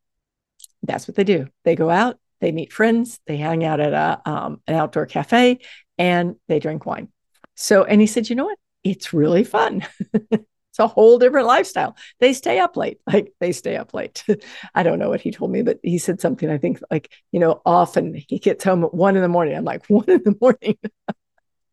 That's 0.83 1.09
what 1.09 1.15
they 1.15 1.25
do. 1.25 1.47
They 1.65 1.77
go 1.77 1.89
out, 1.89 2.19
they 2.41 2.53
meet 2.53 2.73
friends, 2.73 3.21
they 3.27 3.39
hang 3.39 3.65
out 3.65 3.81
at 3.81 3.95
a 3.95 4.31
um, 4.31 4.61
an 4.67 4.75
outdoor 4.75 5.07
cafe, 5.07 5.61
and 5.97 6.37
they 6.47 6.59
drink 6.59 6.85
wine. 6.85 7.09
So, 7.55 7.85
and 7.85 8.00
he 8.00 8.07
said, 8.07 8.29
you 8.29 8.37
know 8.37 8.45
what? 8.45 8.59
It's 8.85 9.12
really 9.12 9.45
fun. 9.45 9.87
it's 10.31 10.79
a 10.79 10.87
whole 10.87 11.19
different 11.19 11.47
lifestyle. 11.47 11.97
They 12.19 12.35
stay 12.35 12.59
up 12.59 12.77
late, 12.77 13.00
like 13.07 13.33
they 13.41 13.53
stay 13.53 13.77
up 13.77 13.95
late. 13.95 14.25
I 14.75 14.83
don't 14.83 14.99
know 14.99 15.09
what 15.09 15.23
he 15.23 15.31
told 15.31 15.53
me, 15.53 15.62
but 15.62 15.79
he 15.83 15.97
said 15.97 16.21
something. 16.21 16.50
I 16.50 16.59
think 16.59 16.81
like 16.91 17.11
you 17.33 17.41
know, 17.41 17.62
often 17.65 18.15
he 18.29 18.39
gets 18.39 18.65
home 18.65 18.85
at 18.85 18.93
one 18.93 19.17
in 19.17 19.23
the 19.23 19.29
morning. 19.29 19.57
I'm 19.57 19.65
like 19.65 19.87
one 19.89 20.09
in 20.11 20.23
the 20.23 20.37
morning. 20.39 20.77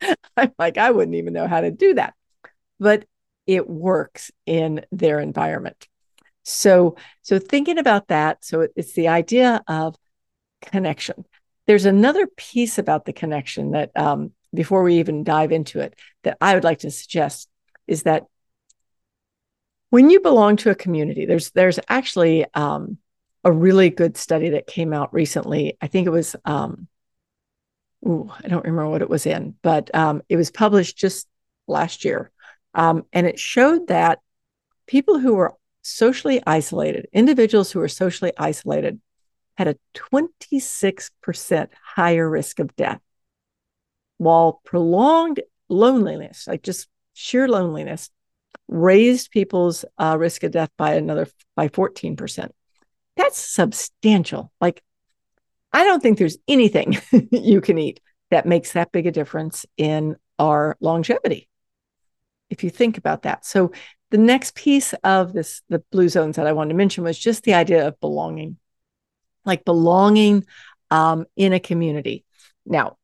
I'm 0.37 0.53
like, 0.57 0.77
I 0.77 0.91
wouldn't 0.91 1.15
even 1.15 1.33
know 1.33 1.47
how 1.47 1.61
to 1.61 1.71
do 1.71 1.95
that. 1.95 2.13
But 2.79 3.05
it 3.45 3.69
works 3.69 4.31
in 4.45 4.85
their 4.91 5.19
environment. 5.19 5.87
So, 6.43 6.95
so 7.21 7.39
thinking 7.39 7.77
about 7.77 8.07
that, 8.07 8.43
so 8.43 8.67
it's 8.75 8.93
the 8.93 9.07
idea 9.09 9.61
of 9.67 9.95
connection. 10.61 11.25
There's 11.65 11.85
another 11.85 12.27
piece 12.27 12.77
about 12.77 13.05
the 13.05 13.13
connection 13.13 13.71
that, 13.71 13.91
um, 13.95 14.31
before 14.53 14.83
we 14.83 14.99
even 14.99 15.23
dive 15.23 15.51
into 15.51 15.81
it, 15.81 15.97
that 16.23 16.37
I 16.39 16.53
would 16.53 16.63
like 16.63 16.79
to 16.79 16.91
suggest 16.91 17.49
is 17.85 18.03
that 18.03 18.23
when 19.89 20.09
you 20.09 20.19
belong 20.19 20.57
to 20.57 20.69
a 20.69 20.75
community, 20.75 21.25
there's 21.25 21.51
there's 21.51 21.79
actually 21.87 22.45
um, 22.53 22.97
a 23.43 23.51
really 23.51 23.89
good 23.89 24.17
study 24.17 24.49
that 24.51 24.67
came 24.67 24.93
out 24.93 25.13
recently. 25.13 25.77
I 25.81 25.87
think 25.87 26.07
it 26.07 26.11
was 26.11 26.35
um, 26.45 26.87
ooh, 28.05 28.31
I 28.43 28.47
don't 28.47 28.65
remember 28.65 28.89
what 28.89 29.01
it 29.01 29.09
was 29.09 29.25
in, 29.25 29.55
but 29.61 29.93
um, 29.95 30.21
it 30.29 30.35
was 30.37 30.51
published 30.51 30.97
just 30.97 31.27
last 31.67 32.05
year. 32.05 32.31
Um, 32.73 33.05
and 33.13 33.25
it 33.25 33.39
showed 33.39 33.87
that 33.87 34.19
people 34.85 35.19
who 35.19 35.35
were 35.35 35.55
socially 35.81 36.41
isolated, 36.45 37.07
individuals 37.13 37.71
who 37.71 37.79
were 37.79 37.87
socially 37.87 38.33
isolated, 38.37 38.99
had 39.57 39.67
a 39.67 39.77
26% 39.95 41.69
higher 41.95 42.29
risk 42.29 42.59
of 42.59 42.75
death, 42.75 43.01
while 44.17 44.61
prolonged 44.63 45.41
loneliness, 45.69 46.47
like 46.47 46.61
just 46.61 46.87
sheer 47.13 47.47
loneliness, 47.47 48.09
raised 48.67 49.31
people's 49.31 49.85
uh, 49.97 50.15
risk 50.19 50.43
of 50.43 50.51
death 50.51 50.69
by 50.77 50.93
another 50.93 51.27
by 51.55 51.67
14%. 51.69 52.49
That's 53.15 53.37
substantial. 53.37 54.51
Like 54.61 54.83
I 55.77 55.83
don't 55.83 56.01
think 56.01 56.17
there's 56.17 56.39
anything 56.47 56.97
you 57.31 57.61
can 57.61 57.77
eat 57.77 57.99
that 58.31 58.47
makes 58.47 58.71
that 58.71 58.91
big 58.91 59.05
a 59.05 59.11
difference 59.11 59.63
in 59.77 60.15
our 60.39 60.75
longevity. 60.79 61.47
If 62.49 62.63
you 62.63 62.71
think 62.71 62.97
about 62.97 63.21
that. 63.21 63.45
So 63.45 63.71
the 64.09 64.17
next 64.17 64.55
piece 64.55 64.93
of 65.03 65.33
this, 65.33 65.61
the 65.69 65.83
blue 65.91 66.09
zones 66.09 66.37
that 66.37 66.47
I 66.47 66.53
wanted 66.53 66.69
to 66.69 66.77
mention 66.77 67.03
was 67.03 67.19
just 67.19 67.43
the 67.43 67.53
idea 67.53 67.87
of 67.87 67.99
belonging, 67.99 68.57
like 69.45 69.65
belonging 69.65 70.47
um, 70.89 71.27
in 71.35 71.53
a 71.53 71.59
community. 71.59 72.25
Now, 72.65 72.97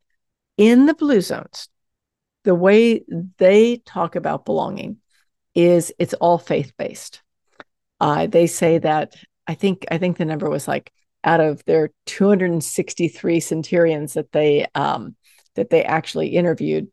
in 0.58 0.88
the 0.88 0.96
blue 0.96 1.22
zones, 1.22 1.70
the 2.44 2.56
way 2.56 3.04
they 3.38 3.84
talk 3.86 4.16
about 4.16 4.46
belonging 4.46 4.98
is 5.54 5.94
it's 6.00 6.16
all 6.16 6.40
faith 6.40 6.74
based. 6.76 7.22
Uh, 8.00 8.26
they 8.26 8.48
say 8.48 8.80
that 8.80 9.16
I 9.46 9.54
think 9.54 9.86
I 9.92 10.00
think 10.00 10.18
the 10.18 10.26
number 10.26 10.50
was 10.50 10.68
like 10.68 10.92
out 11.24 11.40
of 11.40 11.64
their 11.66 11.92
263 12.06 13.40
centurions 13.40 14.14
that 14.14 14.32
they 14.32 14.68
um, 14.76 15.16
that 15.56 15.70
they 15.70 15.84
actually 15.84 16.30
interviewed, 16.30 16.92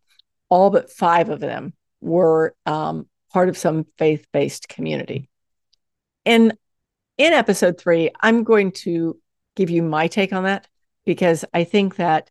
all 0.49 0.70
but 0.70 0.90
five 0.90 1.30
of 1.30 1.40
them 1.40 1.72
were 2.00 2.54
um, 2.66 3.08
part 3.32 3.49
of 3.49 3.56
some 3.56 3.87
faith-based 3.99 4.68
community. 4.68 5.28
And 6.26 6.56
in 7.16 7.32
episode 7.32 7.78
three, 7.78 8.10
I'm 8.20 8.44
going 8.44 8.72
to 8.72 9.18
give 9.56 9.70
you 9.70 9.82
my 9.82 10.08
take 10.08 10.32
on 10.32 10.44
that 10.44 10.68
because 11.04 11.44
I 11.52 11.64
think 11.64 11.96
that, 11.96 12.30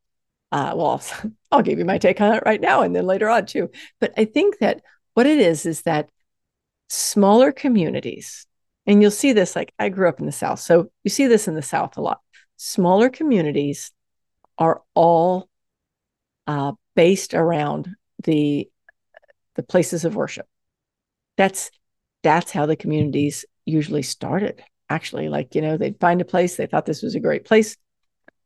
uh, 0.52 0.74
well, 0.76 1.02
I'll 1.52 1.62
give 1.62 1.80
you 1.80 1.86
my 1.86 1.98
take 1.98 2.22
on 2.22 2.34
it 2.36 2.44
right 2.46 2.62
now 2.62 2.82
and 2.82 2.96
then 2.96 3.06
later 3.06 3.30
on 3.30 3.46
too. 3.46 3.70
But 4.00 4.14
I 4.18 4.26
think 4.26 4.60
that 4.60 4.82
what 5.14 5.26
it 5.26 5.40
is 5.40 5.66
is 5.66 5.84
that 5.84 6.10
smaller 6.88 7.52
communities 7.52 8.46
and 8.90 9.04
you'll 9.04 9.12
see 9.12 9.34
this 9.34 9.56
like 9.56 9.72
I 9.78 9.90
grew 9.90 10.10
up 10.10 10.20
in 10.20 10.26
the 10.26 10.32
South. 10.32 10.60
So 10.60 10.90
you 11.04 11.12
see 11.12 11.28
this 11.28 11.48
in 11.48 11.54
the 11.54 11.62
South 11.62 11.96
a 11.96 12.02
lot. 12.02 12.22
Smaller 12.58 13.10
communities 13.10 13.92
are 14.58 14.82
all 14.96 15.48
uh, 16.48 16.74
based 16.96 17.36
around 17.36 17.96
the 18.24 18.68
the 19.56 19.62
places 19.64 20.06
of 20.06 20.16
worship. 20.16 20.48
That's 21.38 21.70
that's 22.24 22.52
how 22.52 22.66
the 22.66 22.76
communities 22.76 23.46
usually 23.64 24.02
started. 24.02 24.64
Actually, 24.90 25.30
like 25.30 25.54
you 25.54 25.62
know, 25.62 25.78
they'd 25.78 26.00
find 26.00 26.20
a 26.20 26.26
place 26.26 26.56
they 26.56 26.66
thought 26.66 26.88
this 26.88 27.04
was 27.04 27.14
a 27.14 27.20
great 27.20 27.46
place. 27.46 27.78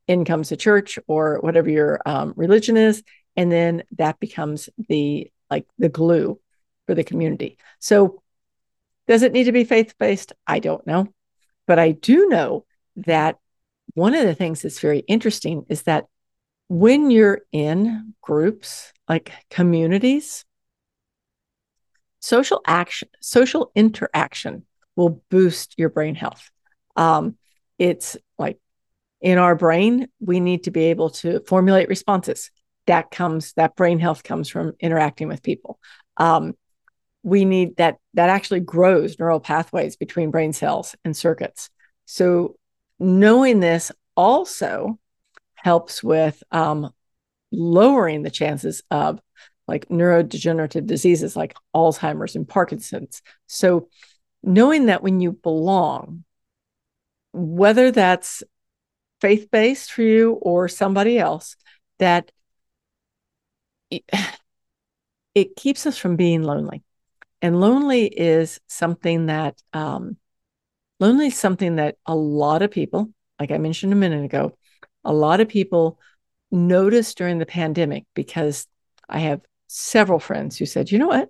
In 0.07 0.25
comes 0.25 0.51
a 0.51 0.57
church 0.57 0.99
or 1.07 1.39
whatever 1.39 1.69
your 1.69 2.01
um, 2.05 2.33
religion 2.35 2.75
is, 2.75 3.01
and 3.37 3.49
then 3.49 3.83
that 3.97 4.19
becomes 4.19 4.69
the 4.89 5.31
like 5.49 5.65
the 5.77 5.87
glue 5.87 6.37
for 6.85 6.95
the 6.95 7.05
community. 7.05 7.57
So 7.79 8.22
does 9.07 9.21
it 9.21 9.33
need 9.33 9.45
to 9.45 9.51
be 9.51 9.63
faith 9.63 9.95
based? 9.97 10.33
I 10.47 10.59
don't 10.59 10.85
know. 10.87 11.07
But 11.67 11.79
I 11.79 11.91
do 11.91 12.27
know 12.27 12.65
that 12.97 13.37
one 13.93 14.13
of 14.13 14.25
the 14.25 14.35
things 14.35 14.61
that's 14.61 14.79
very 14.79 14.99
interesting 14.99 15.65
is 15.69 15.83
that 15.83 16.05
when 16.67 17.11
you're 17.11 17.41
in 17.51 18.15
groups 18.21 18.91
like 19.07 19.31
communities, 19.49 20.45
social 22.19 22.61
action, 22.65 23.09
social 23.21 23.71
interaction 23.75 24.65
will 24.95 25.21
boost 25.29 25.75
your 25.77 25.89
brain 25.89 26.15
health. 26.15 26.49
Um, 26.95 27.37
it's 27.77 28.17
like 28.37 28.59
in 29.21 29.37
our 29.37 29.55
brain, 29.55 30.07
we 30.19 30.39
need 30.39 30.63
to 30.63 30.71
be 30.71 30.85
able 30.85 31.09
to 31.11 31.41
formulate 31.41 31.89
responses. 31.89 32.51
That 32.87 33.11
comes, 33.11 33.53
that 33.53 33.75
brain 33.75 33.99
health 33.99 34.23
comes 34.23 34.49
from 34.49 34.73
interacting 34.79 35.27
with 35.27 35.43
people. 35.43 35.79
Um, 36.17 36.55
we 37.23 37.45
need 37.45 37.77
that, 37.77 37.97
that 38.13 38.29
actually 38.29 38.59
grows 38.59 39.17
neural 39.17 39.39
pathways 39.39 39.95
between 39.95 40.31
brain 40.31 40.53
cells 40.53 40.95
and 41.03 41.15
circuits. 41.15 41.69
So, 42.05 42.57
knowing 42.99 43.59
this 43.59 43.91
also 44.15 44.99
helps 45.55 46.03
with 46.03 46.43
um, 46.51 46.91
lowering 47.51 48.23
the 48.23 48.29
chances 48.29 48.83
of 48.91 49.21
like 49.67 49.87
neurodegenerative 49.87 50.85
diseases 50.85 51.35
like 51.35 51.55
Alzheimer's 51.73 52.35
and 52.35 52.47
Parkinson's. 52.47 53.21
So, 53.47 53.87
knowing 54.43 54.87
that 54.87 55.01
when 55.01 55.21
you 55.21 55.31
belong, 55.31 56.25
whether 57.31 57.91
that's 57.91 58.43
faith 59.21 59.49
based 59.49 59.91
for 59.91 60.01
you 60.01 60.33
or 60.33 60.67
somebody 60.67 61.17
else, 61.17 61.55
that 61.99 62.31
it, 63.89 64.03
it, 65.35 65.55
keeps 65.55 65.85
us 65.85 65.97
from 65.97 66.17
being 66.17 66.43
lonely. 66.43 66.83
And 67.43 67.59
lonely 67.59 68.05
is 68.05 68.61
something 68.67 69.25
that, 69.25 69.61
um, 69.73 70.15
lonely 71.01 71.27
is 71.27 71.37
something 71.37 71.75
that 71.75 71.97
a 72.05 72.15
lot 72.15 72.61
of 72.61 72.71
people, 72.71 73.09
like 73.37 73.51
I 73.51 73.57
mentioned 73.57 73.91
a 73.91 73.97
minute 73.97 74.23
ago, 74.23 74.57
a 75.03 75.11
lot 75.11 75.41
of 75.41 75.49
people 75.49 75.99
noticed 76.51 77.17
during 77.17 77.39
the 77.39 77.45
pandemic 77.45 78.05
because 78.13 78.65
I 79.09 79.19
have 79.19 79.41
several 79.67 80.19
friends 80.19 80.57
who 80.57 80.65
said, 80.65 80.89
you 80.89 80.97
know 80.97 81.07
what? 81.07 81.29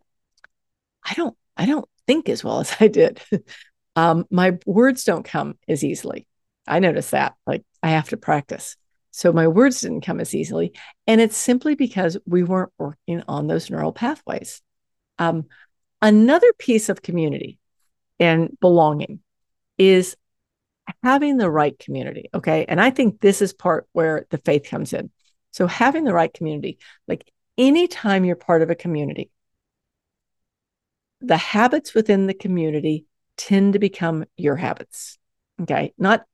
I 1.04 1.16
don't, 1.16 1.36
I 1.58 1.66
don't 1.66 1.90
think 2.06 2.30
as 2.30 2.44
well 2.44 2.60
as 2.60 2.76
I 2.80 2.90
did. 2.90 3.20
um, 3.96 4.26
my 4.30 4.60
words 4.68 5.06
don't 5.06 5.26
come 5.26 5.58
as 5.68 5.84
easily. 5.84 6.28
I 6.68 6.78
noticed 6.78 7.10
that. 7.12 7.34
Like 7.48 7.64
I 7.82 7.90
have 7.90 8.10
to 8.10 8.18
practice. 8.18 8.78
So 9.10 9.34
my 9.34 9.48
words 9.48 9.82
didn't 9.82 10.02
come 10.02 10.20
as 10.20 10.36
easily. 10.36 10.74
And 11.08 11.20
it's 11.20 11.38
simply 11.38 11.74
because 11.74 12.20
we 12.28 12.44
weren't 12.44 12.72
working 12.78 13.24
on 13.28 13.48
those 13.48 13.72
neural 13.72 13.94
pathways. 13.94 14.62
Um, 15.18 15.46
another 16.04 16.52
piece 16.54 16.90
of 16.90 17.02
community 17.02 17.58
and 18.20 18.56
belonging 18.60 19.22
is 19.78 20.16
having 21.02 21.38
the 21.38 21.50
right 21.50 21.80
community. 21.80 22.30
Okay. 22.34 22.66
And 22.68 22.80
I 22.80 22.92
think 22.92 23.22
this 23.22 23.42
is 23.42 23.54
part 23.54 23.88
where 23.94 24.28
the 24.30 24.38
faith 24.38 24.70
comes 24.70 24.92
in. 24.92 25.10
So 25.52 25.66
having 25.66 26.04
the 26.04 26.14
right 26.14 26.32
community, 26.32 26.78
like 27.08 27.32
anytime 27.58 28.26
you're 28.26 28.36
part 28.36 28.62
of 28.62 28.70
a 28.70 28.76
community, 28.76 29.32
the 31.22 31.38
habits 31.38 31.94
within 31.94 32.28
the 32.28 32.34
community 32.34 33.06
tend 33.38 33.74
to 33.74 33.80
become 33.80 34.26
your 34.36 34.58
habits. 34.58 35.18
Okay. 35.62 35.94
Not 35.98 36.26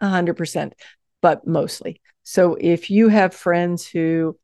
100%, 0.00 0.72
but 1.20 1.46
mostly. 1.46 2.00
So 2.22 2.56
if 2.60 2.90
you 2.90 3.08
have 3.08 3.34
friends 3.34 3.84
who 3.84 4.38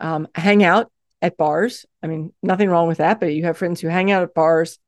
um, 0.00 0.28
hang 0.34 0.62
out 0.62 0.92
at 1.22 1.36
bars, 1.36 1.86
I 2.02 2.06
mean, 2.06 2.32
nothing 2.42 2.68
wrong 2.70 2.88
with 2.88 2.98
that, 2.98 3.20
but 3.20 3.32
you 3.32 3.44
have 3.44 3.58
friends 3.58 3.80
who 3.80 3.88
hang 3.88 4.10
out 4.10 4.22
at 4.22 4.34
bars, 4.34 4.78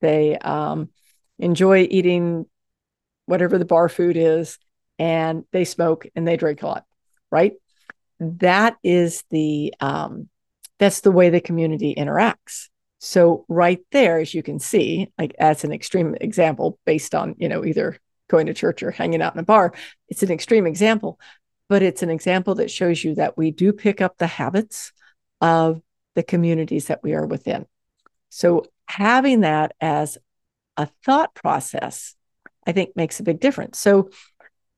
they 0.00 0.36
um, 0.36 0.90
enjoy 1.38 1.86
eating 1.90 2.46
whatever 3.26 3.58
the 3.58 3.64
bar 3.64 3.88
food 3.88 4.16
is, 4.16 4.58
and 4.98 5.44
they 5.52 5.64
smoke 5.64 6.06
and 6.14 6.26
they 6.26 6.36
drink 6.36 6.62
a 6.62 6.66
lot, 6.66 6.84
right? 7.30 7.54
That 8.18 8.76
is 8.82 9.24
the 9.30 9.74
um, 9.80 10.28
that's 10.78 11.00
the 11.00 11.10
way 11.10 11.30
the 11.30 11.40
community 11.40 11.94
interacts. 11.94 12.68
So 12.98 13.44
right 13.48 13.80
there, 13.92 14.18
as 14.18 14.32
you 14.34 14.42
can 14.42 14.58
see, 14.58 15.12
like 15.18 15.34
as 15.38 15.64
an 15.64 15.72
extreme 15.72 16.16
example 16.20 16.78
based 16.86 17.14
on 17.14 17.34
you 17.38 17.48
know 17.48 17.64
either 17.64 17.98
going 18.28 18.46
to 18.46 18.54
church 18.54 18.82
or 18.82 18.90
hanging 18.90 19.22
out 19.22 19.34
in 19.34 19.40
a 19.40 19.44
bar, 19.44 19.72
it's 20.08 20.22
an 20.22 20.32
extreme 20.32 20.66
example, 20.66 21.20
but 21.68 21.82
it's 21.82 22.02
an 22.02 22.10
example 22.10 22.56
that 22.56 22.70
shows 22.70 23.04
you 23.04 23.14
that 23.16 23.36
we 23.36 23.50
do 23.50 23.72
pick 23.72 24.00
up 24.00 24.16
the 24.16 24.26
habits 24.26 24.92
of 25.40 25.82
the 26.14 26.22
communities 26.22 26.86
that 26.86 27.02
we 27.02 27.14
are 27.14 27.26
within. 27.26 27.66
So 28.30 28.66
having 28.86 29.40
that 29.40 29.74
as 29.80 30.18
a 30.76 30.86
thought 31.04 31.34
process 31.34 32.16
I 32.66 32.72
think 32.72 32.96
makes 32.96 33.20
a 33.20 33.22
big 33.24 33.40
difference. 33.40 33.78
So 33.78 34.10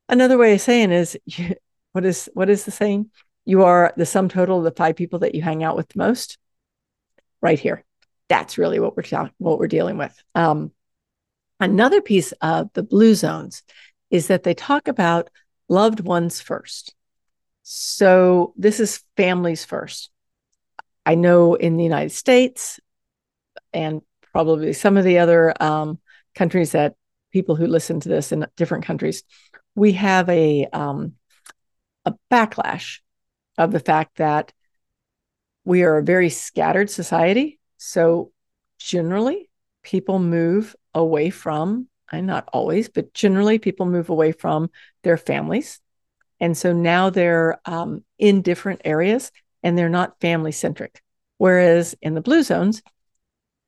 another 0.09 0.38
way 0.38 0.52
of 0.52 0.61
saying 0.61 0.92
is 0.92 1.16
what 1.92 2.04
is 2.04 2.28
what 2.35 2.50
is 2.50 2.64
the 2.64 2.70
saying? 2.70 3.11
You 3.44 3.62
are 3.62 3.94
the 3.96 4.06
sum 4.06 4.28
total 4.28 4.59
of 4.59 4.64
the 4.64 4.70
five 4.70 4.96
people 4.96 5.20
that 5.20 5.35
you 5.35 5.42
hang 5.42 5.64
out 5.64 5.76
with 5.76 5.88
the 5.88 5.98
most. 5.98 6.38
Right 7.40 7.59
here. 7.59 7.85
That's 8.28 8.59
really 8.59 8.78
what 8.78 8.96
we're 8.96 9.30
what 9.38 9.59
we're 9.59 9.68
dealing 9.68 9.96
with. 9.96 10.14
Um, 10.35 10.72
another 11.61 12.02
piece 12.02 12.32
of 12.42 12.70
the 12.74 12.82
blue 12.82 13.14
zones 13.14 13.62
is 14.11 14.26
that 14.26 14.42
they 14.42 14.54
talk 14.54 14.87
about 14.87 15.30
loved 15.68 16.00
ones 16.00 16.40
first. 16.40 16.94
So 17.62 18.52
this 18.56 18.80
is 18.80 19.02
families 19.16 19.64
first. 19.64 20.11
I 21.08 21.14
know 21.14 21.54
in 21.54 21.78
the 21.78 21.84
United 21.84 22.12
States 22.12 22.78
and 23.72 24.02
probably 24.30 24.74
some 24.74 24.98
of 24.98 25.04
the 25.04 25.20
other 25.20 25.54
um, 25.58 25.98
countries 26.34 26.72
that 26.72 26.96
people 27.32 27.56
who 27.56 27.66
listen 27.66 27.98
to 28.00 28.10
this 28.10 28.30
in 28.30 28.46
different 28.58 28.84
countries, 28.84 29.24
we 29.74 29.92
have 29.92 30.28
a 30.28 30.66
um, 30.66 31.14
a 32.04 32.14
backlash 32.30 32.98
of 33.56 33.72
the 33.72 33.80
fact 33.80 34.18
that 34.18 34.52
we 35.64 35.82
are 35.82 35.96
a 35.96 36.02
very 36.04 36.28
scattered 36.28 36.90
society. 36.90 37.58
So 37.78 38.30
generally, 38.78 39.48
people 39.82 40.18
move 40.18 40.76
away 40.92 41.30
from, 41.30 41.88
and 42.12 42.26
not 42.26 42.50
always, 42.52 42.90
but 42.90 43.14
generally, 43.14 43.58
people 43.58 43.86
move 43.86 44.10
away 44.10 44.32
from 44.32 44.68
their 45.04 45.16
families, 45.16 45.80
and 46.38 46.54
so 46.54 46.74
now 46.74 47.08
they're 47.08 47.58
um, 47.64 48.04
in 48.18 48.42
different 48.42 48.82
areas 48.84 49.32
and 49.68 49.76
they're 49.76 49.90
not 49.90 50.18
family 50.18 50.50
centric. 50.50 51.02
Whereas 51.37 51.94
in 52.00 52.14
the 52.14 52.22
blue 52.22 52.42
zones, 52.42 52.83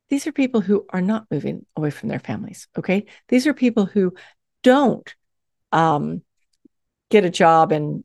these 0.09 0.27
are 0.27 0.33
people 0.33 0.63
who 0.63 0.87
are 0.89 1.03
not 1.03 1.27
moving 1.31 1.67
away 1.77 1.91
from 1.91 2.09
their 2.09 2.19
families. 2.19 2.67
Okay. 2.77 3.05
These 3.29 3.47
are 3.47 3.53
people 3.53 3.85
who 3.85 4.15
don't 4.63 5.15
um, 5.73 6.23
get 7.11 7.27
a 7.27 7.31
job 7.31 7.71
in 7.71 8.03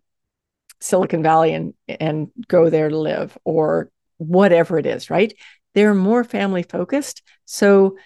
Silicon 0.81 1.23
Valley 1.23 1.53
and, 1.53 1.73
and 1.87 2.27
go 2.49 2.69
there 2.69 2.89
to 2.89 2.97
live 2.97 3.37
or 3.45 3.89
whatever 4.17 4.77
it 4.77 4.85
is, 4.85 5.09
right? 5.09 5.33
They're 5.73 5.95
more 5.95 6.25
family 6.25 6.63
focused. 6.63 7.21
So, 7.45 7.97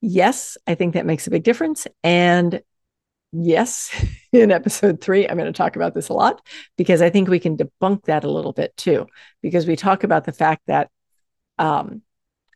yes, 0.00 0.58
I 0.66 0.74
think 0.74 0.94
that 0.94 1.06
makes 1.06 1.28
a 1.28 1.30
big 1.30 1.44
difference. 1.44 1.86
And 2.02 2.60
yes, 3.32 3.90
in 4.32 4.50
episode 4.50 5.00
three, 5.00 5.28
I'm 5.28 5.36
going 5.36 5.52
to 5.52 5.56
talk 5.56 5.76
about 5.76 5.94
this 5.94 6.08
a 6.08 6.14
lot 6.14 6.46
because 6.76 7.02
I 7.02 7.10
think 7.10 7.28
we 7.28 7.40
can 7.40 7.56
debunk 7.56 8.04
that 8.04 8.24
a 8.24 8.30
little 8.30 8.52
bit 8.52 8.76
too, 8.76 9.06
because 9.42 9.66
we 9.66 9.76
talk 9.76 10.04
about 10.04 10.24
the 10.24 10.32
fact 10.32 10.62
that 10.66 10.90
um, 11.58 12.02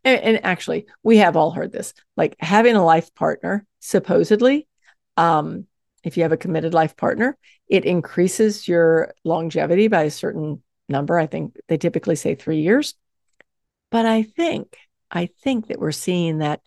and, 0.03 0.21
and 0.21 0.45
actually 0.45 0.85
we 1.01 1.17
have 1.17 1.35
all 1.35 1.51
heard 1.51 1.71
this 1.71 1.93
like 2.15 2.35
having 2.39 2.75
a 2.75 2.83
life 2.83 3.13
partner 3.15 3.65
supposedly 3.79 4.67
um, 5.17 5.67
if 6.03 6.17
you 6.17 6.23
have 6.23 6.31
a 6.31 6.37
committed 6.37 6.73
life 6.73 6.95
partner 6.95 7.37
it 7.67 7.85
increases 7.85 8.67
your 8.67 9.13
longevity 9.23 9.87
by 9.87 10.03
a 10.03 10.11
certain 10.11 10.61
number. 10.89 11.17
I 11.17 11.27
think 11.27 11.57
they 11.67 11.77
typically 11.77 12.15
say 12.15 12.35
three 12.35 12.59
years. 12.59 12.95
But 13.89 14.05
i 14.05 14.23
think 14.23 14.75
i 15.11 15.27
think 15.43 15.67
that 15.67 15.79
we're 15.79 15.91
seeing 15.91 16.39
that 16.39 16.61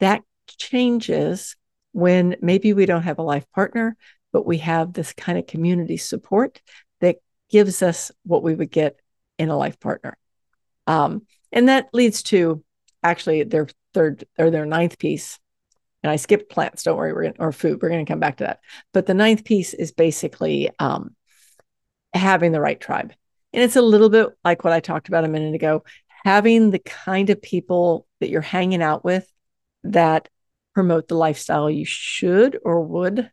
that 0.00 0.22
changes 0.48 1.54
when 1.92 2.36
maybe 2.40 2.72
we 2.72 2.86
don't 2.86 3.02
have 3.02 3.18
a 3.18 3.22
life 3.22 3.46
partner 3.54 3.96
but 4.32 4.46
we 4.46 4.58
have 4.58 4.92
this 4.92 5.12
kind 5.12 5.38
of 5.38 5.46
community 5.46 5.96
support 5.96 6.60
that 7.00 7.16
gives 7.50 7.82
us 7.82 8.10
what 8.24 8.42
we 8.42 8.54
would 8.54 8.70
get 8.70 8.98
in 9.38 9.48
a 9.48 9.56
life 9.56 9.78
partner 9.78 10.16
um, 10.86 11.22
and 11.52 11.68
that 11.68 11.88
leads 11.92 12.22
to 12.22 12.62
actually 13.02 13.42
their 13.42 13.68
third 13.94 14.24
or 14.38 14.50
their 14.50 14.66
ninth 14.66 14.98
piece 14.98 15.38
and 16.02 16.10
I 16.10 16.16
skipped 16.16 16.50
plants. 16.50 16.82
Don't 16.82 16.96
worry, 16.96 17.12
we're 17.12 17.22
gonna, 17.22 17.34
or 17.38 17.52
food. 17.52 17.80
We're 17.80 17.88
going 17.88 18.04
to 18.04 18.10
come 18.10 18.20
back 18.20 18.38
to 18.38 18.44
that. 18.44 18.60
But 18.92 19.06
the 19.06 19.14
ninth 19.14 19.44
piece 19.44 19.74
is 19.74 19.92
basically 19.92 20.70
um, 20.78 21.14
having 22.12 22.52
the 22.52 22.60
right 22.60 22.80
tribe, 22.80 23.12
and 23.52 23.62
it's 23.62 23.76
a 23.76 23.82
little 23.82 24.08
bit 24.08 24.28
like 24.44 24.64
what 24.64 24.72
I 24.72 24.80
talked 24.80 25.08
about 25.08 25.24
a 25.24 25.28
minute 25.28 25.54
ago. 25.54 25.84
Having 26.24 26.70
the 26.70 26.78
kind 26.78 27.30
of 27.30 27.42
people 27.42 28.06
that 28.20 28.30
you're 28.30 28.40
hanging 28.40 28.82
out 28.82 29.04
with 29.04 29.30
that 29.84 30.28
promote 30.74 31.08
the 31.08 31.14
lifestyle 31.14 31.70
you 31.70 31.84
should 31.84 32.58
or 32.64 32.82
would 32.82 33.30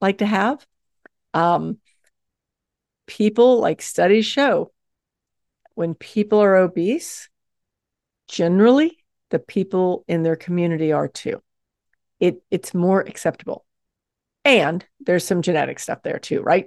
like 0.00 0.18
to 0.18 0.26
have. 0.26 0.64
Um, 1.34 1.78
people 3.06 3.60
like 3.60 3.82
studies 3.82 4.26
show 4.26 4.72
when 5.74 5.94
people 5.94 6.40
are 6.40 6.56
obese, 6.56 7.28
generally 8.28 8.98
the 9.30 9.38
people 9.38 10.04
in 10.08 10.22
their 10.22 10.36
community 10.36 10.92
are 10.92 11.08
too. 11.08 11.42
It 12.18 12.42
it's 12.50 12.74
more 12.74 13.00
acceptable. 13.00 13.64
And 14.44 14.84
there's 15.00 15.24
some 15.24 15.42
genetic 15.42 15.78
stuff 15.78 16.02
there 16.02 16.18
too, 16.18 16.42
right? 16.42 16.66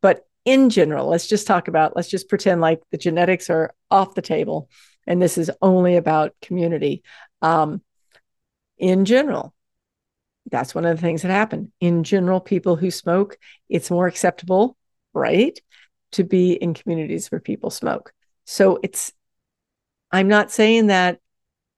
But 0.00 0.26
in 0.44 0.70
general, 0.70 1.08
let's 1.08 1.28
just 1.28 1.46
talk 1.46 1.68
about 1.68 1.96
let's 1.96 2.08
just 2.08 2.28
pretend 2.28 2.60
like 2.60 2.80
the 2.90 2.98
genetics 2.98 3.50
are 3.50 3.74
off 3.90 4.14
the 4.14 4.22
table 4.22 4.68
and 5.06 5.20
this 5.20 5.38
is 5.38 5.50
only 5.60 5.96
about 5.96 6.34
community. 6.40 7.02
Um, 7.40 7.82
in 8.78 9.04
general, 9.04 9.54
that's 10.50 10.74
one 10.74 10.84
of 10.84 10.96
the 10.96 11.02
things 11.02 11.22
that 11.22 11.30
happen. 11.30 11.72
In 11.80 12.04
general, 12.04 12.40
people 12.40 12.76
who 12.76 12.90
smoke, 12.90 13.38
it's 13.68 13.90
more 13.90 14.06
acceptable, 14.06 14.76
right, 15.14 15.58
to 16.12 16.24
be 16.24 16.52
in 16.52 16.74
communities 16.74 17.30
where 17.30 17.40
people 17.40 17.70
smoke. 17.70 18.12
So 18.44 18.78
it's, 18.82 19.12
I'm 20.10 20.28
not 20.28 20.50
saying 20.50 20.88
that 20.88 21.20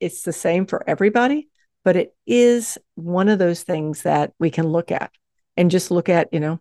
it's 0.00 0.22
the 0.22 0.33
same 0.33 0.66
for 0.66 0.83
everybody, 0.88 1.48
but 1.85 1.96
it 1.96 2.16
is 2.27 2.79
one 2.94 3.29
of 3.29 3.38
those 3.38 3.62
things 3.62 4.03
that 4.03 4.33
we 4.38 4.50
can 4.50 4.66
look 4.66 4.90
at 4.90 5.12
and 5.57 5.70
just 5.70 5.90
look 5.90 6.09
at, 6.09 6.33
you 6.33 6.40
know, 6.40 6.61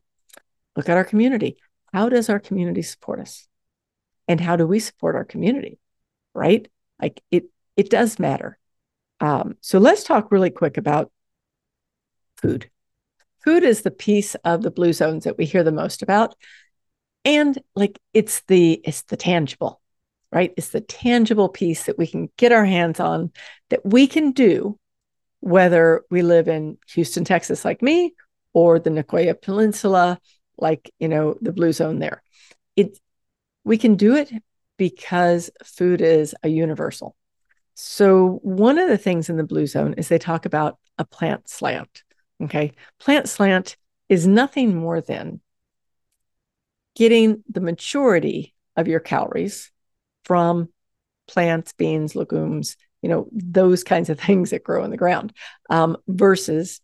look 0.75 0.89
at 0.89 0.97
our 0.97 1.05
community. 1.05 1.57
How 1.93 2.09
does 2.09 2.29
our 2.29 2.39
community 2.39 2.81
support 2.81 3.19
us? 3.19 3.47
And 4.27 4.41
how 4.41 4.55
do 4.55 4.67
we 4.67 4.79
support 4.79 5.15
our 5.15 5.25
community? 5.25 5.79
Right? 6.33 6.67
Like 7.01 7.21
it, 7.31 7.45
it 7.77 7.89
does 7.89 8.19
matter. 8.19 8.57
Um, 9.19 9.55
so 9.61 9.79
let's 9.79 10.03
talk 10.03 10.31
really 10.31 10.49
quick 10.49 10.77
about 10.77 11.11
food. 12.43 12.69
Food 13.43 13.63
is 13.63 13.81
the 13.81 13.91
piece 13.91 14.35
of 14.35 14.61
the 14.61 14.71
blue 14.71 14.93
zones 14.93 15.23
that 15.23 15.37
we 15.37 15.45
hear 15.45 15.63
the 15.63 15.71
most 15.71 16.01
about. 16.01 16.35
And 17.25 17.57
like 17.75 17.99
it's 18.13 18.41
the 18.47 18.81
it's 18.83 19.03
the 19.03 19.17
tangible, 19.17 19.81
right? 20.31 20.53
It's 20.57 20.69
the 20.69 20.81
tangible 20.81 21.49
piece 21.49 21.85
that 21.85 21.97
we 21.97 22.05
can 22.05 22.29
get 22.37 22.51
our 22.51 22.65
hands 22.65 22.99
on 22.99 23.31
that 23.69 23.85
we 23.85 24.07
can 24.07 24.31
do 24.31 24.77
whether 25.39 26.03
we 26.09 26.21
live 26.21 26.47
in 26.47 26.77
Houston, 26.93 27.25
Texas 27.25 27.65
like 27.65 27.81
me 27.81 28.13
or 28.53 28.79
the 28.79 28.89
Nicoya 28.89 29.41
Peninsula 29.41 30.19
like, 30.57 30.91
you 30.99 31.07
know, 31.07 31.35
the 31.41 31.53
blue 31.53 31.73
zone 31.73 31.99
there. 31.99 32.21
It 32.75 32.99
we 33.63 33.77
can 33.77 33.95
do 33.95 34.15
it 34.15 34.31
because 34.77 35.49
food 35.63 36.01
is 36.01 36.35
a 36.43 36.49
universal. 36.49 37.15
So 37.75 38.39
one 38.43 38.77
of 38.77 38.89
the 38.89 38.97
things 38.97 39.29
in 39.29 39.37
the 39.37 39.43
blue 39.43 39.65
zone 39.65 39.95
is 39.97 40.07
they 40.07 40.19
talk 40.19 40.45
about 40.45 40.77
a 40.97 41.05
plant 41.05 41.49
slant. 41.49 42.02
Okay. 42.41 42.71
Plant 42.99 43.29
slant 43.29 43.77
is 44.09 44.27
nothing 44.27 44.75
more 44.75 45.01
than 45.01 45.41
getting 46.95 47.43
the 47.49 47.61
maturity 47.61 48.53
of 48.75 48.87
your 48.87 48.99
calories 48.99 49.71
from 50.25 50.69
plants, 51.27 51.73
beans, 51.73 52.15
legumes, 52.15 52.75
you 53.01 53.09
know, 53.09 53.27
those 53.31 53.83
kinds 53.83 54.09
of 54.09 54.19
things 54.19 54.51
that 54.51 54.63
grow 54.63 54.83
in 54.83 54.91
the 54.91 54.97
ground 54.97 55.33
um, 55.69 55.97
versus 56.07 56.81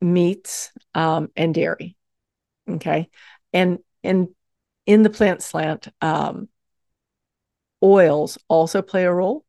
meats 0.00 0.70
um, 0.94 1.30
and 1.36 1.54
dairy. 1.54 1.96
Okay. 2.68 3.08
And, 3.52 3.78
and 4.04 4.28
in 4.86 5.02
the 5.02 5.10
plant 5.10 5.42
slant, 5.42 5.88
um, 6.00 6.48
oils 7.82 8.38
also 8.48 8.82
play 8.82 9.04
a 9.04 9.12
role. 9.12 9.44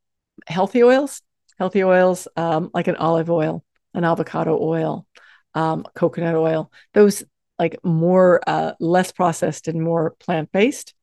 Healthy 0.48 0.84
oils, 0.84 1.22
healthy 1.58 1.84
oils 1.84 2.28
um, 2.36 2.72
like 2.74 2.88
an 2.88 2.96
olive 2.96 3.30
oil, 3.30 3.64
an 3.94 4.04
avocado 4.04 4.58
oil, 4.60 5.06
um, 5.54 5.86
coconut 5.96 6.36
oil, 6.36 6.72
those 6.94 7.24
like 7.58 7.78
more 7.84 8.42
uh, 8.48 8.74
less 8.80 9.12
processed 9.12 9.68
and 9.68 9.82
more 9.82 10.12
plant 10.20 10.52
based, 10.52 10.94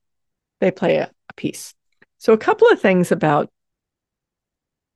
they 0.61 0.71
play 0.71 0.97
a, 0.97 1.11
a 1.29 1.35
piece. 1.35 1.75
So 2.19 2.33
a 2.33 2.39
couple 2.39 2.69
of 2.69 2.81
things 2.81 3.13
about, 3.13 3.51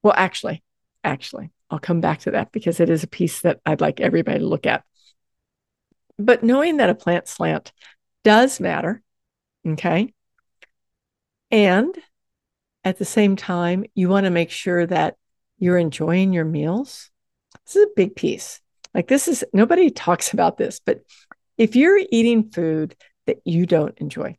well, 0.03 0.15
actually, 0.17 0.63
actually, 1.05 1.51
I'll 1.71 1.79
come 1.79 2.01
back 2.01 2.21
to 2.21 2.33
that 2.33 2.51
because 2.53 2.81
it 2.81 2.89
is 2.89 3.03
a 3.03 3.09
piece 3.09 3.43
that 3.43 3.61
I'd 3.67 3.81
like 3.81 4.01
everybody 4.01 4.39
to 4.39 4.47
look 4.47 4.67
at. 4.67 4.85
But 6.19 6.43
knowing 6.43 6.79
that 6.79 6.91
a 6.91 6.95
plant 6.95 7.29
slant 7.29 7.73
does 8.25 8.61
matter, 8.61 9.03
okay, 9.67 10.13
and 11.51 11.95
at 12.85 12.99
the 12.99 13.05
same 13.05 13.37
time, 13.37 13.85
you 13.95 14.09
want 14.09 14.25
to 14.25 14.31
make 14.31 14.51
sure 14.51 14.87
that 14.87 15.17
you're 15.59 15.79
enjoying 15.79 16.33
your 16.33 16.45
meals. 16.45 17.10
This 17.71 17.77
is 17.77 17.85
a 17.85 17.95
big 17.95 18.17
piece. 18.17 18.61
Like, 18.95 19.07
this 19.07 19.29
is 19.29 19.45
nobody 19.53 19.91
talks 19.91 20.33
about 20.33 20.59
this, 20.59 20.81
but 20.85 21.03
if 21.57 21.77
you're 21.77 22.01
eating 22.11 22.51
food 22.51 22.97
that 23.27 23.39
you 23.45 23.65
don't 23.65 23.97
enjoy, 23.99 24.37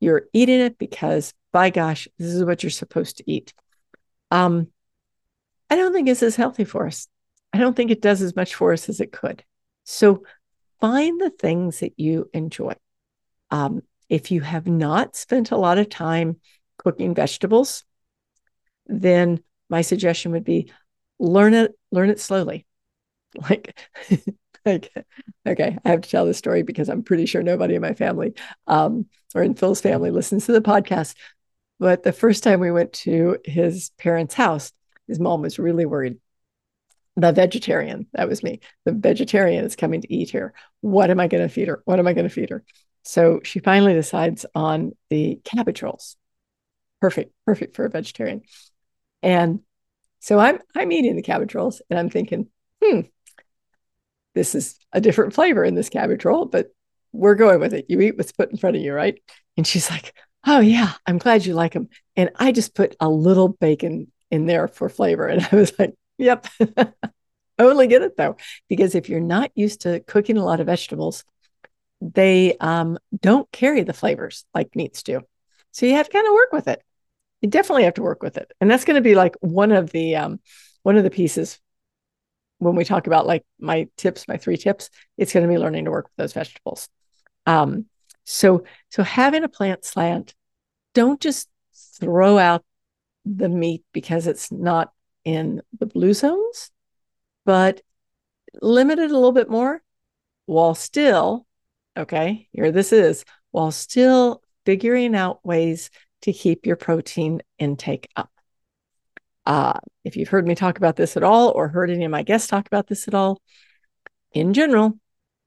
you're 0.00 0.28
eating 0.32 0.60
it 0.60 0.78
because, 0.78 1.34
by 1.52 1.68
gosh, 1.68 2.08
this 2.18 2.28
is 2.28 2.42
what 2.42 2.62
you're 2.62 2.70
supposed 2.70 3.18
to 3.18 3.30
eat. 3.30 3.52
Um, 4.30 4.68
I 5.68 5.76
don't 5.76 5.92
think 5.92 6.08
it's 6.08 6.22
as 6.22 6.36
healthy 6.36 6.64
for 6.64 6.86
us. 6.86 7.06
I 7.52 7.58
don't 7.58 7.76
think 7.76 7.90
it 7.90 8.00
does 8.00 8.22
as 8.22 8.34
much 8.34 8.54
for 8.54 8.72
us 8.72 8.88
as 8.88 8.98
it 8.98 9.12
could. 9.12 9.44
So 9.84 10.22
find 10.80 11.20
the 11.20 11.28
things 11.28 11.80
that 11.80 12.00
you 12.00 12.30
enjoy. 12.32 12.76
Um, 13.50 13.82
if 14.08 14.30
you 14.30 14.40
have 14.40 14.66
not 14.66 15.16
spent 15.16 15.50
a 15.50 15.58
lot 15.58 15.76
of 15.76 15.90
time 15.90 16.40
cooking 16.78 17.14
vegetables, 17.14 17.84
then 18.86 19.42
my 19.68 19.82
suggestion 19.82 20.32
would 20.32 20.44
be 20.44 20.72
learn 21.18 21.52
it, 21.52 21.72
learn 21.90 22.08
it 22.08 22.20
slowly. 22.20 22.64
Like, 23.48 23.78
like 24.66 24.92
okay, 25.46 25.78
I 25.84 25.88
have 25.88 26.00
to 26.02 26.10
tell 26.10 26.26
this 26.26 26.38
story 26.38 26.62
because 26.62 26.88
I'm 26.88 27.02
pretty 27.02 27.26
sure 27.26 27.42
nobody 27.42 27.74
in 27.74 27.82
my 27.82 27.94
family 27.94 28.34
um, 28.66 29.06
or 29.34 29.42
in 29.42 29.54
Phil's 29.54 29.80
family 29.80 30.10
listens 30.10 30.46
to 30.46 30.52
the 30.52 30.60
podcast. 30.60 31.14
But 31.78 32.02
the 32.02 32.12
first 32.12 32.44
time 32.44 32.60
we 32.60 32.70
went 32.70 32.92
to 32.92 33.38
his 33.44 33.90
parents' 33.98 34.34
house, 34.34 34.72
his 35.08 35.18
mom 35.18 35.42
was 35.42 35.58
really 35.58 35.86
worried. 35.86 36.18
The 37.16 37.32
vegetarian, 37.32 38.06
that 38.12 38.28
was 38.28 38.42
me. 38.42 38.60
The 38.84 38.92
vegetarian 38.92 39.64
is 39.64 39.76
coming 39.76 40.02
to 40.02 40.12
eat 40.12 40.30
here. 40.30 40.52
What 40.80 41.10
am 41.10 41.20
I 41.20 41.26
going 41.26 41.42
to 41.42 41.52
feed 41.52 41.68
her? 41.68 41.82
What 41.84 41.98
am 41.98 42.06
I 42.06 42.12
going 42.12 42.28
to 42.28 42.34
feed 42.34 42.50
her? 42.50 42.64
So 43.02 43.40
she 43.44 43.60
finally 43.60 43.94
decides 43.94 44.46
on 44.54 44.92
the 45.08 45.40
cabbage 45.44 45.82
rolls. 45.82 46.16
Perfect, 47.00 47.32
perfect 47.46 47.74
for 47.74 47.84
a 47.84 47.90
vegetarian. 47.90 48.42
And 49.22 49.60
so 50.20 50.38
I'm 50.38 50.60
I'm 50.76 50.92
eating 50.92 51.16
the 51.16 51.22
cabbage 51.22 51.54
rolls 51.54 51.80
and 51.88 51.98
I'm 51.98 52.10
thinking, 52.10 52.48
hmm, 52.82 53.00
this 54.34 54.54
is 54.54 54.78
a 54.92 55.00
different 55.00 55.34
flavor 55.34 55.64
in 55.64 55.74
this 55.74 55.88
cabbage 55.88 56.24
roll, 56.24 56.44
but 56.44 56.68
we're 57.12 57.34
going 57.34 57.60
with 57.60 57.74
it. 57.74 57.86
You 57.88 58.00
eat 58.00 58.16
what's 58.16 58.32
put 58.32 58.50
in 58.50 58.56
front 58.56 58.76
of 58.76 58.82
you, 58.82 58.92
right? 58.92 59.20
And 59.56 59.66
she's 59.66 59.90
like, 59.90 60.14
Oh 60.46 60.60
yeah, 60.60 60.92
I'm 61.06 61.18
glad 61.18 61.44
you 61.44 61.54
like 61.54 61.72
them. 61.72 61.88
And 62.16 62.30
I 62.36 62.52
just 62.52 62.74
put 62.74 62.96
a 63.00 63.08
little 63.08 63.48
bacon 63.48 64.10
in 64.30 64.46
there 64.46 64.68
for 64.68 64.88
flavor. 64.88 65.26
And 65.26 65.46
I 65.52 65.56
was 65.56 65.72
like, 65.78 65.94
Yep. 66.18 66.46
Only 67.58 67.88
get 67.88 68.02
it 68.02 68.16
though, 68.16 68.36
because 68.68 68.94
if 68.94 69.08
you're 69.10 69.20
not 69.20 69.50
used 69.54 69.82
to 69.82 70.00
cooking 70.00 70.38
a 70.38 70.44
lot 70.44 70.60
of 70.60 70.66
vegetables, 70.66 71.24
they 72.00 72.56
um, 72.58 72.98
don't 73.20 73.50
carry 73.52 73.82
the 73.82 73.92
flavors 73.92 74.46
like 74.54 74.74
meats 74.74 75.02
do. 75.02 75.20
So 75.72 75.84
you 75.84 75.92
have 75.94 76.06
to 76.06 76.12
kind 76.12 76.26
of 76.26 76.32
work 76.32 76.52
with 76.52 76.68
it. 76.68 76.82
You 77.42 77.50
definitely 77.50 77.84
have 77.84 77.94
to 77.94 78.02
work 78.02 78.22
with 78.22 78.36
it, 78.36 78.50
and 78.60 78.70
that's 78.70 78.84
going 78.84 78.96
to 78.96 79.02
be 79.02 79.14
like 79.14 79.34
one 79.40 79.72
of 79.72 79.90
the 79.90 80.16
um, 80.16 80.40
one 80.82 80.96
of 80.96 81.04
the 81.04 81.10
pieces 81.10 81.58
when 82.60 82.76
we 82.76 82.84
talk 82.84 83.06
about 83.06 83.26
like 83.26 83.44
my 83.58 83.88
tips, 83.96 84.28
my 84.28 84.36
three 84.36 84.56
tips. 84.56 84.88
It's 85.18 85.32
going 85.32 85.46
to 85.46 85.52
be 85.52 85.58
learning 85.58 85.86
to 85.86 85.90
work 85.90 86.06
with 86.06 86.16
those 86.16 86.32
vegetables. 86.32 86.88
Um, 87.46 87.86
so 88.24 88.64
so 88.90 89.02
having 89.02 89.42
a 89.42 89.48
plant 89.48 89.84
slant, 89.84 90.34
don't 90.94 91.20
just 91.20 91.48
throw 92.00 92.38
out 92.38 92.64
the 93.24 93.48
meat 93.48 93.84
because 93.92 94.26
it's 94.26 94.52
not 94.52 94.92
in 95.24 95.62
the 95.78 95.86
blue 95.86 96.14
zones, 96.14 96.70
but 97.44 97.82
limit 98.62 98.98
it 98.98 99.10
a 99.10 99.14
little 99.14 99.32
bit 99.32 99.50
more 99.50 99.82
while 100.46 100.74
still 100.74 101.46
Okay, 101.96 102.48
here 102.52 102.70
this 102.70 102.92
is 102.92 103.24
while 103.50 103.72
still 103.72 104.42
figuring 104.64 105.14
out 105.14 105.44
ways 105.44 105.90
to 106.22 106.32
keep 106.32 106.64
your 106.64 106.76
protein 106.76 107.42
intake 107.58 108.08
up. 108.14 108.30
Uh, 109.50 109.80
if 110.04 110.16
you've 110.16 110.28
heard 110.28 110.46
me 110.46 110.54
talk 110.54 110.78
about 110.78 110.94
this 110.94 111.16
at 111.16 111.24
all 111.24 111.48
or 111.48 111.66
heard 111.66 111.90
any 111.90 112.04
of 112.04 112.10
my 112.12 112.22
guests 112.22 112.46
talk 112.46 112.68
about 112.68 112.86
this 112.86 113.08
at 113.08 113.14
all, 113.14 113.42
in 114.32 114.54
general, 114.54 114.96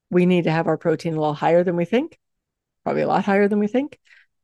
we 0.09 0.25
need 0.25 0.43
to 0.43 0.51
have 0.51 0.67
our 0.67 0.77
protein 0.77 1.13
a 1.13 1.19
little 1.19 1.33
higher 1.33 1.63
than 1.63 1.77
we 1.77 1.85
think, 1.85 2.19
probably 2.83 3.03
a 3.03 3.07
lot 3.07 3.23
higher 3.23 3.47
than 3.47 3.59
we 3.59 3.67
think. 3.67 3.97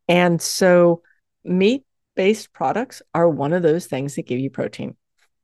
And 0.07 0.41
so, 0.41 1.01
meat 1.43 1.83
based 2.15 2.53
products 2.53 3.01
are 3.13 3.27
one 3.27 3.51
of 3.51 3.61
those 3.61 3.85
things 3.85 4.15
that 4.15 4.27
give 4.27 4.39
you 4.39 4.49
protein. 4.49 4.95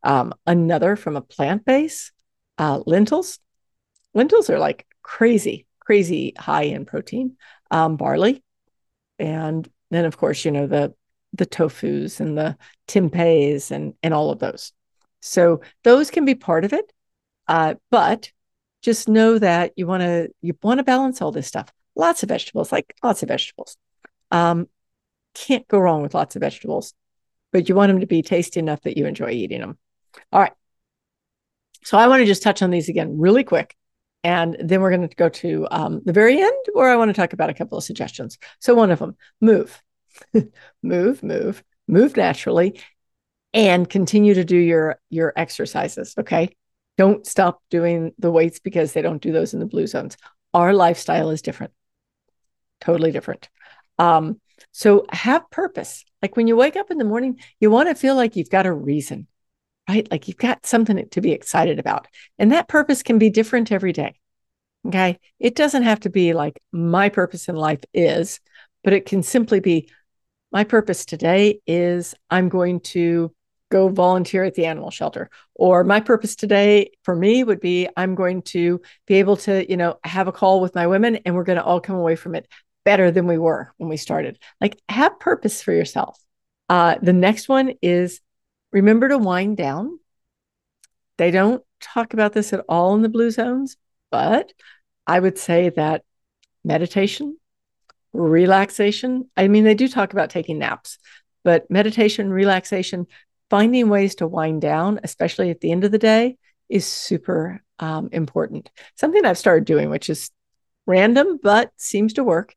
Um, 0.01 0.33
another 0.47 0.95
from 0.95 1.17
a 1.17 1.21
plant 1.21 1.65
base, 1.65 2.13
uh, 2.57 2.81
lentils. 2.85 3.39
Lentils 4.13 4.49
are 4.49 4.59
like 4.59 4.87
crazy 5.01 5.65
crazy 5.85 6.33
high 6.37 6.63
in 6.63 6.85
protein, 6.85 7.37
um, 7.69 7.95
barley, 7.95 8.43
and 9.19 9.69
then 9.91 10.05
of 10.05 10.17
course 10.17 10.43
you 10.43 10.51
know 10.51 10.67
the 10.67 10.93
the 11.37 11.45
tofus 11.45 12.19
and 12.19 12.37
the 12.37 12.57
tempehs 12.87 13.71
and 13.71 13.93
and 14.03 14.13
all 14.13 14.31
of 14.31 14.39
those. 14.39 14.71
So 15.21 15.61
those 15.83 16.11
can 16.11 16.25
be 16.25 16.35
part 16.35 16.65
of 16.65 16.73
it, 16.73 16.91
uh, 17.47 17.75
but 17.91 18.31
just 18.81 19.09
know 19.09 19.39
that 19.39 19.73
you 19.75 19.87
want 19.87 20.01
to 20.01 20.29
you 20.41 20.55
want 20.61 20.79
to 20.79 20.83
balance 20.83 21.21
all 21.21 21.31
this 21.31 21.47
stuff. 21.47 21.71
Lots 21.95 22.23
of 22.23 22.29
vegetables, 22.29 22.71
like 22.71 22.93
lots 23.03 23.23
of 23.23 23.29
vegetables. 23.29 23.77
Um, 24.31 24.67
can't 25.33 25.67
go 25.67 25.79
wrong 25.79 26.01
with 26.01 26.13
lots 26.13 26.35
of 26.35 26.41
vegetables, 26.41 26.93
but 27.51 27.67
you 27.67 27.75
want 27.75 27.89
them 27.89 28.01
to 28.01 28.07
be 28.07 28.21
tasty 28.21 28.59
enough 28.59 28.81
that 28.81 28.97
you 28.97 29.05
enjoy 29.05 29.31
eating 29.31 29.61
them. 29.61 29.77
All 30.31 30.41
right. 30.41 30.53
So 31.83 31.97
I 31.97 32.07
want 32.07 32.21
to 32.21 32.25
just 32.25 32.43
touch 32.43 32.61
on 32.61 32.71
these 32.71 32.89
again 32.89 33.17
really 33.19 33.43
quick. 33.43 33.75
And 34.23 34.57
then 34.59 34.81
we're 34.81 34.89
going 34.89 35.07
to 35.07 35.15
go 35.15 35.29
to 35.29 35.67
um, 35.69 36.01
the 36.03 36.11
very 36.11 36.41
end 36.41 36.65
where 36.73 36.89
I 36.89 36.95
want 36.95 37.09
to 37.09 37.13
talk 37.13 37.33
about 37.33 37.51
a 37.51 37.53
couple 37.53 37.77
of 37.77 37.83
suggestions. 37.83 38.39
So, 38.59 38.73
one 38.73 38.89
of 38.89 38.97
them, 38.97 39.15
move, 39.39 39.83
move, 40.83 41.23
move, 41.23 41.63
move 41.87 42.17
naturally, 42.17 42.79
and 43.53 43.89
continue 43.89 44.33
to 44.33 44.43
do 44.43 44.57
your 44.57 44.99
your 45.09 45.33
exercises. 45.35 46.13
Okay, 46.17 46.49
don't 46.97 47.25
stop 47.25 47.61
doing 47.69 48.13
the 48.19 48.31
weights 48.31 48.59
because 48.59 48.93
they 48.93 49.01
don't 49.01 49.21
do 49.21 49.31
those 49.31 49.53
in 49.53 49.59
the 49.59 49.65
blue 49.65 49.87
zones. 49.87 50.17
Our 50.53 50.73
lifestyle 50.73 51.29
is 51.29 51.41
different, 51.41 51.73
totally 52.81 53.11
different. 53.11 53.49
Um, 53.97 54.39
so 54.71 55.05
have 55.09 55.49
purpose. 55.49 56.03
Like 56.21 56.35
when 56.35 56.47
you 56.47 56.55
wake 56.55 56.75
up 56.75 56.91
in 56.91 56.97
the 56.97 57.03
morning, 57.05 57.39
you 57.59 57.69
want 57.69 57.89
to 57.89 57.95
feel 57.95 58.15
like 58.15 58.35
you've 58.35 58.49
got 58.49 58.65
a 58.65 58.73
reason, 58.73 59.27
right? 59.87 60.09
Like 60.09 60.27
you've 60.27 60.37
got 60.37 60.65
something 60.65 61.07
to 61.09 61.21
be 61.21 61.31
excited 61.31 61.79
about. 61.79 62.07
And 62.37 62.51
that 62.51 62.67
purpose 62.67 63.03
can 63.03 63.17
be 63.17 63.29
different 63.29 63.71
every 63.71 63.93
day. 63.93 64.15
Okay. 64.87 65.19
It 65.39 65.55
doesn't 65.55 65.83
have 65.83 66.01
to 66.01 66.09
be 66.09 66.33
like 66.33 66.61
my 66.71 67.09
purpose 67.09 67.47
in 67.47 67.55
life 67.55 67.83
is, 67.93 68.39
but 68.83 68.93
it 68.93 69.05
can 69.05 69.23
simply 69.23 69.59
be 69.59 69.89
my 70.55 70.63
purpose 70.63 71.03
today 71.03 71.59
is 71.67 72.15
I'm 72.29 72.47
going 72.47 72.79
to 72.79 73.35
go 73.69 73.89
volunteer 73.89 74.45
at 74.45 74.53
the 74.53 74.67
animal 74.67 74.89
shelter. 74.89 75.29
Or 75.53 75.83
my 75.83 75.99
purpose 75.99 76.33
today 76.37 76.91
for 77.03 77.13
me 77.13 77.43
would 77.43 77.59
be 77.59 77.89
i'm 77.97 78.15
going 78.15 78.41
to 78.43 78.79
be 79.05 79.15
able 79.15 79.35
to 79.47 79.69
you 79.69 79.75
know 79.75 79.99
have 80.05 80.29
a 80.29 80.31
call 80.31 80.61
with 80.61 80.73
my 80.73 80.87
women 80.87 81.17
and 81.17 81.35
we're 81.35 81.43
going 81.43 81.57
to 81.57 81.63
all 81.63 81.81
come 81.81 81.97
away 81.97 82.15
from 82.15 82.35
it 82.35 82.47
better 82.85 83.11
than 83.11 83.27
we 83.27 83.37
were 83.37 83.73
when 83.75 83.89
we 83.89 83.97
started. 83.97 84.39
Like 84.61 84.79
have 84.87 85.19
purpose 85.19 85.61
for 85.61 85.73
yourself. 85.73 86.17
Uh, 86.69 86.95
the 87.01 87.11
next 87.27 87.49
one 87.49 87.73
is 87.81 88.21
remember 88.71 89.09
to 89.09 89.17
wind 89.17 89.57
down. 89.57 89.99
They 91.17 91.31
don't 91.31 91.61
talk 91.81 92.13
about 92.13 92.31
this 92.31 92.53
at 92.53 92.63
all 92.69 92.95
in 92.95 93.01
the 93.01 93.09
blue 93.09 93.29
zones 93.29 93.75
but 94.09 94.53
i 95.05 95.19
would 95.19 95.37
say 95.37 95.69
that 95.69 96.03
meditation 96.63 97.37
relaxation 98.15 99.29
i 99.37 99.47
mean 99.47 99.63
they 99.63 99.75
do 99.75 99.87
talk 99.87 100.13
about 100.13 100.29
taking 100.29 100.59
naps 100.59 100.97
but 101.43 101.69
meditation 101.69 102.31
relaxation 102.31 103.07
finding 103.49 103.89
ways 103.89 104.15
to 104.15 104.27
wind 104.27 104.61
down, 104.61 104.99
especially 105.03 105.49
at 105.49 105.61
the 105.61 105.71
end 105.71 105.83
of 105.83 105.91
the 105.91 105.97
day, 105.97 106.37
is 106.69 106.85
super 106.85 107.61
um, 107.79 108.09
important. 108.11 108.69
Something 108.95 109.25
I've 109.25 109.37
started 109.37 109.65
doing, 109.65 109.89
which 109.89 110.09
is 110.09 110.31
random 110.85 111.39
but 111.41 111.71
seems 111.77 112.13
to 112.13 112.23
work. 112.23 112.55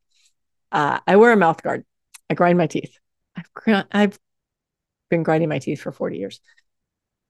Uh, 0.71 0.99
I 1.05 1.15
wear 1.15 1.31
a 1.31 1.37
mouth 1.37 1.61
guard. 1.61 1.85
I 2.29 2.33
grind 2.33 2.57
my 2.57 2.67
teeth. 2.67 2.97
I've, 3.35 3.85
I've 3.91 4.19
been 5.09 5.23
grinding 5.23 5.49
my 5.49 5.59
teeth 5.59 5.81
for 5.81 5.91
40 5.91 6.17
years. 6.17 6.41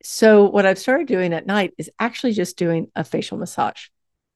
So, 0.01 0.45
what 0.45 0.65
I've 0.65 0.79
started 0.79 1.07
doing 1.07 1.33
at 1.33 1.45
night 1.45 1.73
is 1.77 1.89
actually 1.99 2.33
just 2.33 2.57
doing 2.57 2.89
a 2.95 3.03
facial 3.03 3.37
massage. 3.37 3.87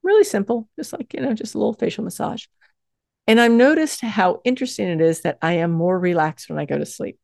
Really 0.02 0.26
simple, 0.26 0.68
just 0.78 0.92
like, 0.92 1.14
you 1.14 1.22
know, 1.22 1.34
just 1.34 1.56
a 1.56 1.58
little 1.58 1.74
facial 1.74 2.04
massage. 2.04 2.46
And 3.28 3.40
I've 3.40 3.52
noticed 3.52 4.02
how 4.02 4.42
interesting 4.44 4.90
it 4.90 5.02
is 5.02 5.22
that 5.22 5.38
I 5.42 5.54
am 5.54 5.72
more 5.72 5.98
relaxed 5.98 6.50
when 6.50 6.60
I 6.60 6.66
go 6.66 6.78
to 6.78 6.86
sleep. 6.86 7.18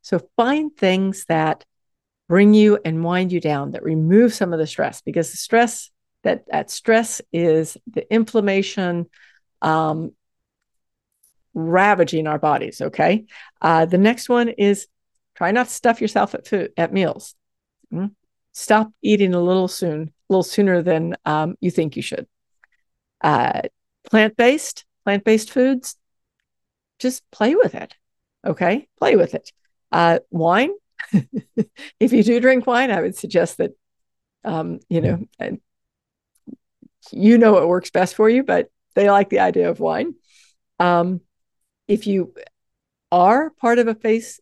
So 0.00 0.20
find 0.36 0.74
things 0.76 1.26
that 1.26 1.64
bring 2.28 2.54
you 2.54 2.78
and 2.84 3.04
wind 3.04 3.32
you 3.32 3.40
down, 3.40 3.72
that 3.72 3.82
remove 3.82 4.32
some 4.32 4.52
of 4.52 4.58
the 4.58 4.66
stress, 4.66 5.02
because 5.02 5.30
the 5.30 5.36
stress 5.36 5.90
that 6.22 6.46
that 6.50 6.70
stress 6.70 7.20
is 7.32 7.76
the 7.86 8.10
inflammation 8.12 9.06
um, 9.60 10.12
ravaging 11.52 12.26
our 12.26 12.38
bodies. 12.38 12.80
Okay. 12.80 13.26
Uh, 13.60 13.84
the 13.84 13.98
next 13.98 14.28
one 14.28 14.48
is 14.48 14.86
try 15.34 15.50
not 15.50 15.66
to 15.66 15.72
stuff 15.72 16.00
yourself 16.00 16.34
at 16.34 16.46
food 16.46 16.72
at 16.76 16.92
meals. 16.92 17.34
Mm-hmm. 17.92 18.06
Stop 18.52 18.92
eating 19.02 19.34
a 19.34 19.40
little 19.40 19.68
soon, 19.68 20.02
a 20.02 20.32
little 20.32 20.42
sooner 20.42 20.82
than 20.82 21.16
um, 21.24 21.56
you 21.60 21.70
think 21.70 21.96
you 21.96 22.02
should. 22.02 22.26
Uh, 23.20 23.62
plant 24.04 24.36
based, 24.36 24.84
plant 25.04 25.24
based 25.24 25.50
foods, 25.50 25.96
just 26.98 27.28
play 27.30 27.54
with 27.54 27.74
it. 27.74 27.94
Okay, 28.44 28.88
play 28.98 29.16
with 29.16 29.34
it. 29.34 29.52
Uh, 29.90 30.20
wine, 30.30 30.70
if 32.00 32.12
you 32.12 32.22
do 32.22 32.40
drink 32.40 32.66
wine, 32.66 32.90
I 32.90 33.02
would 33.02 33.16
suggest 33.16 33.58
that, 33.58 33.72
um, 34.44 34.80
you 34.88 35.00
know, 35.00 35.26
you 37.10 37.38
know 37.38 37.52
what 37.52 37.68
works 37.68 37.90
best 37.90 38.14
for 38.14 38.28
you, 38.28 38.42
but 38.42 38.70
they 38.94 39.10
like 39.10 39.30
the 39.30 39.40
idea 39.40 39.70
of 39.70 39.80
wine. 39.80 40.14
Um, 40.78 41.20
if 41.88 42.06
you 42.06 42.34
are 43.10 43.50
part 43.50 43.78
of 43.78 43.88
a 43.88 43.94
faith 43.94 44.40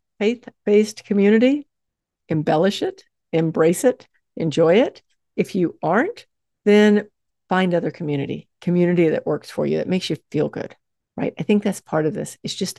based 0.64 1.05
community, 1.05 1.66
embellish 2.29 2.83
it, 2.83 3.05
embrace 3.33 3.85
it, 3.85 4.07
enjoy 4.37 4.77
it. 4.77 5.03
If 5.37 5.55
you 5.55 5.79
aren't, 5.83 6.27
then 6.64 7.09
find 7.50 7.74
other 7.74 7.90
community, 7.90 8.48
community 8.60 9.08
that 9.08 9.26
works 9.26 9.50
for 9.50 9.66
you, 9.66 9.78
that 9.78 9.88
makes 9.88 10.08
you 10.08 10.16
feel 10.30 10.48
good, 10.48 10.74
right? 11.16 11.34
I 11.36 11.42
think 11.42 11.64
that's 11.64 11.80
part 11.80 12.06
of 12.06 12.14
this. 12.14 12.38
It's 12.44 12.54
just 12.54 12.78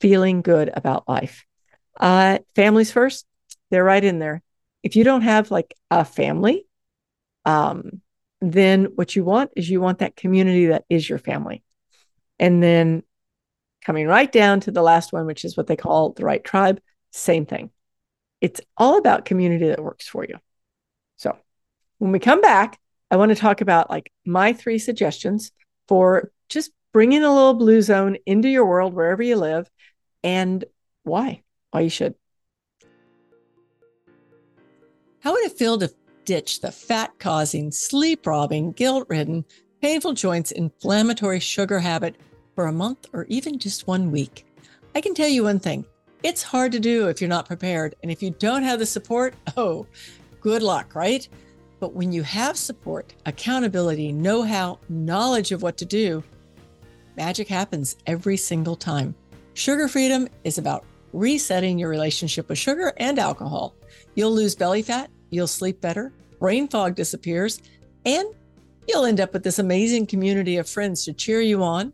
feeling 0.00 0.42
good 0.42 0.70
about 0.72 1.08
life. 1.08 1.44
Uh, 1.98 2.38
families 2.54 2.92
first, 2.92 3.26
they're 3.70 3.82
right 3.82 4.02
in 4.02 4.20
there. 4.20 4.40
If 4.84 4.94
you 4.94 5.02
don't 5.02 5.22
have 5.22 5.50
like 5.50 5.74
a 5.90 6.04
family, 6.04 6.64
um, 7.44 8.00
then 8.40 8.84
what 8.94 9.16
you 9.16 9.24
want 9.24 9.50
is 9.56 9.68
you 9.68 9.80
want 9.80 9.98
that 9.98 10.14
community 10.14 10.66
that 10.66 10.84
is 10.88 11.08
your 11.08 11.18
family. 11.18 11.64
And 12.38 12.62
then 12.62 13.02
coming 13.84 14.06
right 14.06 14.30
down 14.30 14.60
to 14.60 14.70
the 14.70 14.82
last 14.82 15.12
one, 15.12 15.26
which 15.26 15.44
is 15.44 15.56
what 15.56 15.66
they 15.66 15.76
call 15.76 16.12
the 16.12 16.24
right 16.24 16.42
tribe, 16.42 16.80
same 17.10 17.44
thing. 17.44 17.70
It's 18.40 18.60
all 18.76 18.98
about 18.98 19.24
community 19.24 19.66
that 19.66 19.82
works 19.82 20.06
for 20.06 20.24
you. 20.24 20.36
So 21.16 21.36
when 21.98 22.12
we 22.12 22.20
come 22.20 22.40
back, 22.40 22.78
I 23.12 23.16
want 23.16 23.28
to 23.28 23.36
talk 23.36 23.60
about 23.60 23.90
like 23.90 24.10
my 24.24 24.54
three 24.54 24.78
suggestions 24.78 25.52
for 25.86 26.32
just 26.48 26.72
bringing 26.94 27.22
a 27.22 27.32
little 27.32 27.52
blue 27.52 27.82
zone 27.82 28.16
into 28.24 28.48
your 28.48 28.64
world 28.64 28.94
wherever 28.94 29.22
you 29.22 29.36
live 29.36 29.70
and 30.24 30.64
why 31.02 31.42
why 31.72 31.80
you 31.80 31.90
should. 31.90 32.14
How 35.20 35.32
would 35.32 35.44
it 35.44 35.52
feel 35.52 35.78
to 35.78 35.92
ditch 36.24 36.62
the 36.62 36.72
fat 36.72 37.12
causing, 37.18 37.70
sleep 37.70 38.26
robbing, 38.26 38.72
guilt 38.72 39.06
ridden, 39.10 39.44
painful 39.82 40.14
joints, 40.14 40.50
inflammatory 40.50 41.38
sugar 41.38 41.80
habit 41.80 42.16
for 42.54 42.64
a 42.64 42.72
month 42.72 43.08
or 43.12 43.26
even 43.28 43.58
just 43.58 43.86
one 43.86 44.10
week? 44.10 44.46
I 44.94 45.02
can 45.02 45.12
tell 45.12 45.28
you 45.28 45.44
one 45.44 45.60
thing 45.60 45.84
it's 46.22 46.42
hard 46.42 46.72
to 46.72 46.80
do 46.80 47.08
if 47.08 47.20
you're 47.20 47.28
not 47.28 47.46
prepared. 47.46 47.94
And 48.02 48.10
if 48.10 48.22
you 48.22 48.30
don't 48.30 48.62
have 48.62 48.78
the 48.78 48.86
support, 48.86 49.34
oh, 49.58 49.86
good 50.40 50.62
luck, 50.62 50.94
right? 50.94 51.28
But 51.82 51.94
when 51.94 52.12
you 52.12 52.22
have 52.22 52.56
support, 52.56 53.12
accountability, 53.26 54.12
know 54.12 54.44
how, 54.44 54.78
knowledge 54.88 55.50
of 55.50 55.64
what 55.64 55.76
to 55.78 55.84
do, 55.84 56.22
magic 57.16 57.48
happens 57.48 57.96
every 58.06 58.36
single 58.36 58.76
time. 58.76 59.16
Sugar 59.54 59.88
freedom 59.88 60.28
is 60.44 60.58
about 60.58 60.84
resetting 61.12 61.80
your 61.80 61.88
relationship 61.88 62.48
with 62.48 62.58
sugar 62.58 62.92
and 62.98 63.18
alcohol. 63.18 63.74
You'll 64.14 64.30
lose 64.30 64.54
belly 64.54 64.82
fat, 64.82 65.10
you'll 65.30 65.48
sleep 65.48 65.80
better, 65.80 66.12
brain 66.38 66.68
fog 66.68 66.94
disappears, 66.94 67.60
and 68.06 68.28
you'll 68.86 69.04
end 69.04 69.18
up 69.18 69.32
with 69.32 69.42
this 69.42 69.58
amazing 69.58 70.06
community 70.06 70.58
of 70.58 70.68
friends 70.68 71.04
to 71.06 71.12
cheer 71.12 71.40
you 71.40 71.64
on. 71.64 71.92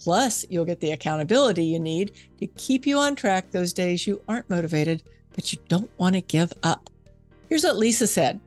Plus, 0.00 0.44
you'll 0.50 0.64
get 0.64 0.80
the 0.80 0.90
accountability 0.90 1.64
you 1.64 1.78
need 1.78 2.10
to 2.40 2.48
keep 2.48 2.88
you 2.88 2.98
on 2.98 3.14
track 3.14 3.52
those 3.52 3.72
days 3.72 4.04
you 4.04 4.20
aren't 4.26 4.50
motivated, 4.50 5.04
but 5.32 5.52
you 5.52 5.60
don't 5.68 5.96
want 5.96 6.16
to 6.16 6.20
give 6.20 6.52
up. 6.64 6.90
Here's 7.48 7.62
what 7.62 7.76
Lisa 7.76 8.08
said 8.08 8.40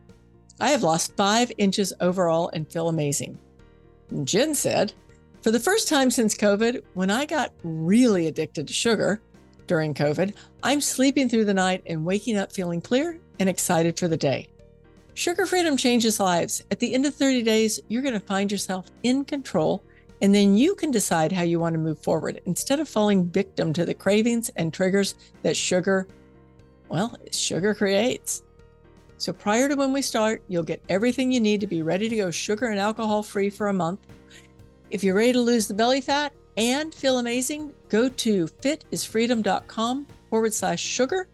I 0.60 0.69
have 0.69 0.84
lost 0.84 1.15
five 1.15 1.52
inches 1.58 1.93
overall 2.02 2.50
and 2.54 2.72
feel 2.72 2.89
amazing. 2.89 3.39
And 4.10 4.28
Jen 4.28 4.56
said, 4.56 4.93
For 5.41 5.52
the 5.52 5.60
first 5.60 5.88
time 5.88 6.12
since 6.12 6.36
COVID, 6.36 6.84
when 6.93 7.10
I 7.10 7.26
got 7.26 7.54
really 7.63 8.28
addicted 8.28 8.67
to 8.67 8.74
sugar, 8.74 9.22
during 9.69 9.93
COVID, 9.93 10.34
I'm 10.63 10.82
sleeping 10.82 11.30
through 11.30 11.45
the 11.45 11.54
night 11.54 11.84
and 11.86 12.04
waking 12.04 12.38
up 12.38 12.52
feeling 12.52 12.82
clear 12.82 13.19
and 13.39 13.48
excited 13.48 13.98
for 13.98 14.08
the 14.08 14.17
day. 14.17 14.50
Sugar 15.13 15.45
freedom 15.45 15.78
changes 15.78 16.19
lives. 16.19 16.63
At 16.72 16.80
the 16.80 16.93
end 16.93 17.06
of 17.06 17.13
30 17.13 17.43
days, 17.43 17.80
you're 17.88 18.02
going 18.02 18.15
to 18.15 18.19
find 18.19 18.52
yourself 18.52 18.88
in 19.04 19.24
control, 19.24 19.84
and 20.22 20.34
then 20.34 20.58
you 20.58 20.76
can 20.76 20.91
decide 20.91 21.32
how 21.32 21.43
you 21.43 21.60
want 21.60 21.74
to 21.74 21.80
move 21.80 22.00
forward 22.00 22.41
instead 22.45 22.80
of 22.80 22.89
falling 22.89 23.30
victim 23.30 23.72
to 23.74 23.86
the 23.86 23.93
cravings 23.93 24.50
and 24.56 24.74
triggers 24.74 25.15
that 25.43 25.56
sugar, 25.56 26.08
well, 26.89 27.15
sugar 27.32 27.76
creates. 27.76 28.41
So 29.19 29.34
prior 29.34 29.69
to 29.69 29.75
when 29.75 29.93
we 29.93 30.01
start, 30.01 30.41
you'll 30.47 30.63
get 30.63 30.82
everything 30.89 31.32
you 31.32 31.39
need 31.39 31.62
to 31.62 31.67
be 31.67 31.84
ready 31.84 32.10
to 32.10 32.15
go 32.15 32.32
sugar 32.32 32.67
and 32.67 32.79
alcohol 32.79 33.21
free 33.21 33.49
for 33.49 33.67
a 33.67 33.73
month. 33.73 33.99
If 34.89 35.03
you're 35.03 35.13
ready 35.13 35.34
to 35.34 35.41
lose 35.41 35.67
the 35.67 35.75
belly 35.75 36.01
fat, 36.01 36.34
and 36.60 36.93
feel 36.93 37.17
amazing, 37.19 37.73
go 37.88 38.10
to 38.10 38.45
fitisfreedom.com 38.45 40.05
forward 40.29 40.53
slash 40.53 40.82
sugar. 40.82 41.29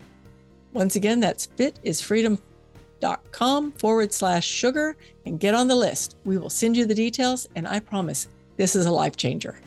Once 0.74 0.96
again, 0.96 1.20
that's 1.20 1.48
fitisfreedom.com 1.48 3.72
forward 3.72 4.14
slash 4.14 4.46
sugar 4.46 4.96
and 5.26 5.40
get 5.40 5.56
on 5.56 5.68
the 5.68 5.76
list. 5.76 6.18
We 6.26 6.38
will 6.38 6.52
send 6.52 6.78
you 6.78 6.86
the 6.86 6.94
details, 6.94 7.48
and 7.56 7.68
I 7.68 7.80
promise 7.80 8.28
this 8.58 8.76
is 8.76 8.86
a 8.86 8.92
life 8.92 9.18
changer. 9.18 9.60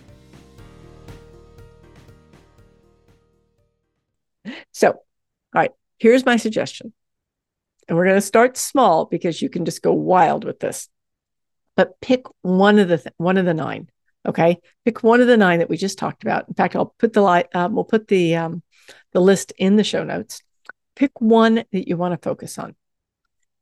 So, 4.73 4.91
all 4.91 5.03
right, 5.55 5.73
here's 5.99 6.25
my 6.25 6.37
suggestion. 6.37 6.93
And 7.89 7.97
we're 7.97 8.05
going 8.05 8.17
to 8.17 8.21
start 8.21 8.57
small 8.57 9.07
because 9.07 9.41
you 9.41 9.49
can 9.49 9.65
just 9.65 9.83
go 9.83 9.93
wild 9.93 10.45
with 10.45 10.61
this. 10.61 10.89
But 11.75 12.01
pick 12.01 12.25
one 12.43 12.79
of 12.79 12.89
the 12.89 12.99
th- 12.99 13.15
one 13.17 13.39
of 13.39 13.47
the 13.47 13.55
nine. 13.55 13.89
Okay, 14.27 14.59
pick 14.85 15.03
one 15.03 15.21
of 15.21 15.27
the 15.27 15.37
nine 15.37 15.61
that 15.61 15.71
we 15.71 15.77
just 15.77 15.97
talked 15.99 16.23
about. 16.23 16.49
In 16.49 16.55
fact, 16.55 16.77
I'll 16.77 16.95
put 16.99 17.13
the 17.13 17.23
light. 17.23 17.47
Um, 17.55 17.75
we'll 17.75 17.85
put 17.85 18.09
the 18.09 18.37
um, 18.37 18.63
the 19.13 19.21
list 19.21 19.53
in 19.59 19.77
the 19.77 19.85
show 19.85 20.05
notes. 20.05 20.43
Pick 20.97 21.21
one 21.21 21.65
that 21.73 21.89
you 21.89 21.97
want 21.97 22.13
to 22.13 22.29
focus 22.29 22.59
on, 22.59 22.75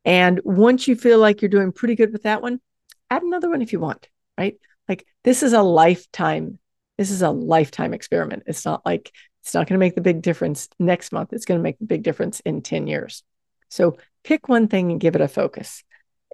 And 0.04 0.40
once 0.44 0.88
you 0.88 0.96
feel 0.96 1.18
like 1.18 1.42
you're 1.42 1.50
doing 1.50 1.72
pretty 1.72 1.94
good 1.94 2.12
with 2.12 2.22
that 2.22 2.40
one, 2.40 2.60
add 3.10 3.22
another 3.22 3.50
one 3.50 3.60
if 3.60 3.72
you 3.72 3.80
want, 3.80 4.08
right? 4.38 4.58
Like 4.88 5.06
this 5.24 5.42
is 5.42 5.52
a 5.52 5.62
lifetime, 5.62 6.58
this 6.96 7.10
is 7.10 7.22
a 7.22 7.30
lifetime 7.30 7.92
experiment. 7.92 8.44
It's 8.46 8.64
not 8.64 8.84
like 8.86 9.12
it's 9.42 9.54
not 9.54 9.68
going 9.68 9.78
to 9.78 9.84
make 9.84 9.94
the 9.94 10.00
big 10.00 10.22
difference 10.22 10.68
next 10.78 11.12
month. 11.12 11.32
It's 11.32 11.44
going 11.44 11.60
to 11.60 11.62
make 11.62 11.78
the 11.78 11.86
big 11.86 12.02
difference 12.02 12.40
in 12.40 12.62
10 12.62 12.86
years. 12.86 13.22
So 13.68 13.98
pick 14.26 14.48
one 14.48 14.66
thing 14.66 14.90
and 14.90 15.00
give 15.00 15.14
it 15.14 15.20
a 15.20 15.28
focus. 15.28 15.84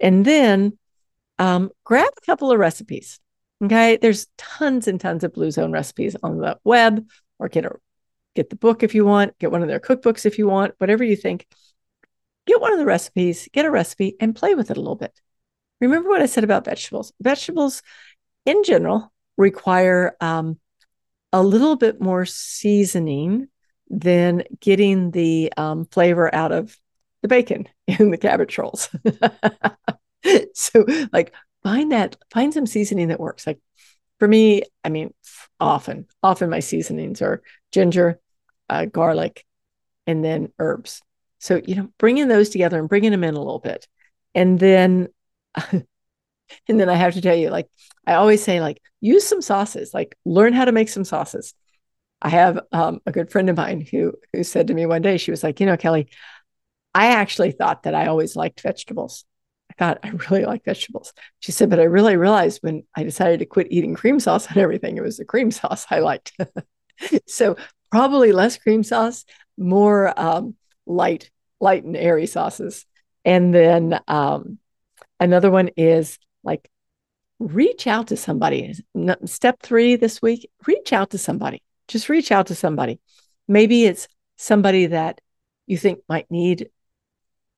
And 0.01 0.25
then 0.25 0.77
um, 1.37 1.69
grab 1.83 2.09
a 2.17 2.25
couple 2.25 2.51
of 2.51 2.57
recipes. 2.57 3.19
Okay. 3.63 3.97
There's 3.97 4.27
tons 4.37 4.87
and 4.87 4.99
tons 4.99 5.23
of 5.23 5.33
Blue 5.33 5.51
Zone 5.51 5.71
recipes 5.71 6.15
on 6.21 6.39
the 6.39 6.57
web 6.63 7.07
or 7.39 7.47
get 7.47 7.65
a 7.65 7.71
get 8.35 8.49
the 8.49 8.55
book 8.55 8.81
if 8.81 8.95
you 8.95 9.05
want, 9.05 9.37
get 9.37 9.51
one 9.51 9.61
of 9.61 9.67
their 9.67 9.79
cookbooks 9.79 10.25
if 10.25 10.39
you 10.39 10.47
want, 10.47 10.73
whatever 10.79 11.03
you 11.03 11.15
think. 11.15 11.45
Get 12.47 12.59
one 12.59 12.73
of 12.73 12.79
the 12.79 12.85
recipes, 12.85 13.47
get 13.53 13.65
a 13.65 13.71
recipe 13.71 14.15
and 14.19 14.35
play 14.35 14.55
with 14.55 14.71
it 14.71 14.77
a 14.77 14.79
little 14.81 14.95
bit. 14.95 15.13
Remember 15.79 16.09
what 16.09 16.21
I 16.21 16.25
said 16.25 16.43
about 16.43 16.65
vegetables. 16.65 17.13
Vegetables 17.21 17.83
in 18.45 18.63
general 18.63 19.13
require 19.37 20.17
um, 20.19 20.59
a 21.31 21.43
little 21.43 21.75
bit 21.75 22.01
more 22.01 22.25
seasoning 22.25 23.49
than 23.89 24.43
getting 24.59 25.11
the 25.11 25.53
um, 25.57 25.85
flavor 25.85 26.33
out 26.33 26.51
of 26.51 26.75
the 27.23 27.27
bacon 27.27 27.67
in 27.87 28.11
the 28.11 28.17
cabbage 28.17 28.55
rolls. 28.59 28.89
so, 30.53 30.85
like, 31.11 31.33
find 31.63 31.91
that, 31.91 32.15
find 32.31 32.53
some 32.53 32.67
seasoning 32.67 33.07
that 33.07 33.19
works. 33.19 33.47
Like, 33.47 33.59
for 34.19 34.27
me, 34.27 34.61
I 34.83 34.89
mean, 34.89 35.11
often, 35.59 36.05
often 36.21 36.51
my 36.51 36.59
seasonings 36.59 37.23
are 37.23 37.41
ginger, 37.71 38.19
uh, 38.69 38.85
garlic, 38.85 39.43
and 40.05 40.23
then 40.23 40.51
herbs. 40.59 41.01
So, 41.39 41.61
you 41.65 41.75
know, 41.75 41.89
bringing 41.97 42.27
those 42.27 42.49
together 42.49 42.77
and 42.77 42.87
bringing 42.87 43.11
them 43.11 43.23
in 43.23 43.33
a 43.33 43.39
little 43.39 43.59
bit. 43.59 43.87
And 44.35 44.59
then, 44.59 45.07
and 45.71 45.85
then 46.67 46.89
I 46.89 46.95
have 46.95 47.15
to 47.15 47.21
tell 47.21 47.35
you, 47.35 47.49
like, 47.49 47.67
I 48.05 48.13
always 48.13 48.43
say, 48.43 48.61
like, 48.61 48.81
use 49.01 49.25
some 49.25 49.41
sauces, 49.41 49.93
like, 49.93 50.15
learn 50.25 50.53
how 50.53 50.65
to 50.65 50.71
make 50.71 50.89
some 50.89 51.03
sauces. 51.03 51.53
I 52.21 52.29
have 52.29 52.61
um, 52.71 53.01
a 53.05 53.11
good 53.11 53.29
friend 53.31 53.49
of 53.49 53.57
mine 53.57 53.81
who 53.81 54.13
who 54.31 54.45
said 54.45 54.67
to 54.67 54.73
me 54.73 54.85
one 54.85 55.01
day, 55.01 55.17
she 55.17 55.31
was 55.31 55.43
like, 55.43 55.59
you 55.59 55.65
know, 55.65 55.75
Kelly, 55.75 56.07
I 56.93 57.07
actually 57.07 57.51
thought 57.51 57.83
that 57.83 57.95
I 57.95 58.07
always 58.07 58.35
liked 58.35 58.61
vegetables. 58.61 59.25
I 59.71 59.73
thought 59.77 59.99
I 60.03 60.09
really 60.29 60.45
like 60.45 60.65
vegetables. 60.65 61.13
She 61.39 61.51
said, 61.51 61.69
but 61.69 61.79
I 61.79 61.83
really 61.83 62.15
realized 62.15 62.59
when 62.61 62.83
I 62.95 63.03
decided 63.03 63.39
to 63.39 63.45
quit 63.45 63.67
eating 63.71 63.95
cream 63.95 64.19
sauce 64.19 64.47
and 64.47 64.57
everything, 64.57 64.97
it 64.97 65.03
was 65.03 65.17
the 65.17 65.25
cream 65.25 65.51
sauce 65.51 65.85
I 65.89 65.99
liked. 65.99 66.33
so 67.27 67.55
probably 67.91 68.31
less 68.31 68.57
cream 68.57 68.83
sauce, 68.83 69.25
more 69.57 70.17
um, 70.19 70.55
light, 70.85 71.31
light 71.59 71.83
and 71.83 71.97
airy 71.97 72.27
sauces. 72.27 72.85
And 73.25 73.53
then 73.53 73.99
um, 74.07 74.59
another 75.19 75.49
one 75.49 75.69
is 75.77 76.19
like 76.43 76.69
reach 77.39 77.87
out 77.87 78.07
to 78.07 78.17
somebody. 78.17 78.73
Step 79.25 79.61
three 79.61 79.95
this 79.95 80.21
week, 80.21 80.49
reach 80.67 80.93
out 80.93 81.11
to 81.11 81.17
somebody. 81.17 81.61
Just 81.87 82.09
reach 82.09 82.31
out 82.31 82.47
to 82.47 82.55
somebody. 82.55 82.99
Maybe 83.47 83.85
it's 83.85 84.07
somebody 84.37 84.87
that 84.87 85.19
you 85.65 85.77
think 85.77 85.99
might 86.07 86.29
need 86.29 86.69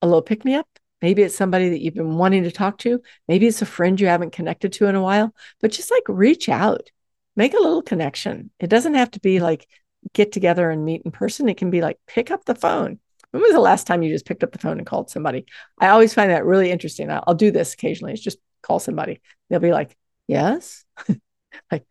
a 0.02 0.08
little 0.08 0.22
pick 0.22 0.46
me 0.46 0.56
up. 0.56 0.68
Maybe 1.02 1.24
it's 1.24 1.36
somebody 1.36 1.70
that 1.70 1.82
you've 1.82 1.94
been 1.94 2.18
wanting 2.18 2.44
to 2.44 2.52
talk 2.52 2.78
to. 2.80 3.02
Maybe 3.28 3.48
it's 3.48 3.62
a 3.62 3.66
friend 3.66 4.00
you 4.00 4.08
haven't 4.08 4.32
connected 4.32 4.74
to 4.74 4.88
in 4.88 4.96
a 4.96 5.02
while, 5.02 5.34
but 5.62 5.72
just 5.72 5.92
like 5.92 6.04
reach 6.08 6.50
out, 6.50 6.90
make 7.36 7.54
a 7.54 7.60
little 7.60 7.82
connection. 7.82 8.50
It 8.60 8.70
doesn't 8.70 8.96
have 8.96 9.12
to 9.12 9.20
be 9.20 9.40
like 9.40 9.68
get 10.14 10.32
together 10.32 10.70
and 10.70 10.86
meet 10.86 11.02
in 11.04 11.12
person. 11.12 11.50
It 11.50 11.58
can 11.58 11.70
be 11.70 11.82
like 11.82 12.00
pick 12.08 12.32
up 12.32 12.46
the 12.46 12.56
phone. 12.56 13.00
When 13.32 13.44
was 13.44 13.52
the 13.52 13.60
last 13.60 13.86
time 13.86 14.02
you 14.02 14.10
just 14.10 14.26
picked 14.26 14.44
up 14.44 14.52
the 14.52 14.60
phone 14.60 14.78
and 14.78 14.88
called 14.88 15.10
somebody? 15.10 15.46
I 15.78 15.90
always 15.90 16.14
find 16.14 16.32
that 16.32 16.46
really 16.46 16.72
interesting. 16.72 17.12
I'll, 17.12 17.24
I'll 17.28 17.36
do 17.36 17.52
this 17.52 17.74
occasionally. 17.74 18.14
It's 18.14 18.22
just 18.22 18.40
call 18.62 18.80
somebody. 18.80 19.22
They'll 19.50 19.60
be 19.60 19.74
like, 19.74 19.98
yes. 20.28 20.86
like, 21.72 21.86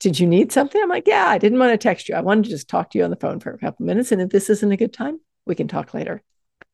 did 0.00 0.18
you 0.18 0.26
need 0.26 0.52
something? 0.52 0.82
I'm 0.82 0.88
like, 0.88 1.06
yeah, 1.06 1.26
I 1.26 1.38
didn't 1.38 1.58
want 1.58 1.72
to 1.72 1.78
text 1.78 2.08
you. 2.08 2.14
I 2.14 2.20
wanted 2.20 2.44
to 2.44 2.50
just 2.50 2.68
talk 2.68 2.90
to 2.90 2.98
you 2.98 3.04
on 3.04 3.10
the 3.10 3.16
phone 3.16 3.40
for 3.40 3.52
a 3.52 3.58
couple 3.58 3.84
minutes. 3.86 4.10
And 4.10 4.22
if 4.22 4.30
this 4.30 4.48
isn't 4.50 4.72
a 4.72 4.76
good 4.76 4.92
time, 4.92 5.20
we 5.44 5.54
can 5.54 5.68
talk 5.68 5.94
later. 5.94 6.22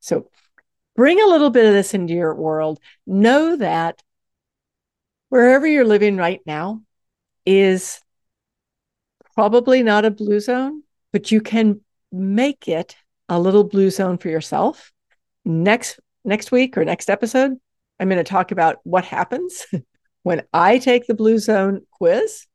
So 0.00 0.28
bring 0.96 1.20
a 1.20 1.26
little 1.26 1.50
bit 1.50 1.66
of 1.66 1.72
this 1.72 1.94
into 1.94 2.14
your 2.14 2.34
world. 2.34 2.80
Know 3.06 3.56
that 3.56 4.02
wherever 5.28 5.66
you're 5.66 5.84
living 5.84 6.16
right 6.16 6.40
now 6.46 6.82
is 7.46 8.00
probably 9.34 9.82
not 9.82 10.04
a 10.04 10.10
blue 10.10 10.40
zone, 10.40 10.82
but 11.12 11.30
you 11.30 11.40
can 11.40 11.80
make 12.10 12.68
it 12.68 12.96
a 13.28 13.40
little 13.40 13.64
blue 13.64 13.90
zone 13.90 14.18
for 14.18 14.28
yourself. 14.28 14.92
Next 15.44 15.98
next 16.24 16.52
week 16.52 16.76
or 16.76 16.84
next 16.84 17.10
episode, 17.10 17.56
I'm 17.98 18.08
going 18.08 18.18
to 18.18 18.24
talk 18.24 18.52
about 18.52 18.78
what 18.84 19.04
happens 19.04 19.66
when 20.22 20.42
I 20.52 20.78
take 20.78 21.06
the 21.06 21.14
blue 21.14 21.38
zone 21.38 21.82
quiz, 21.90 22.46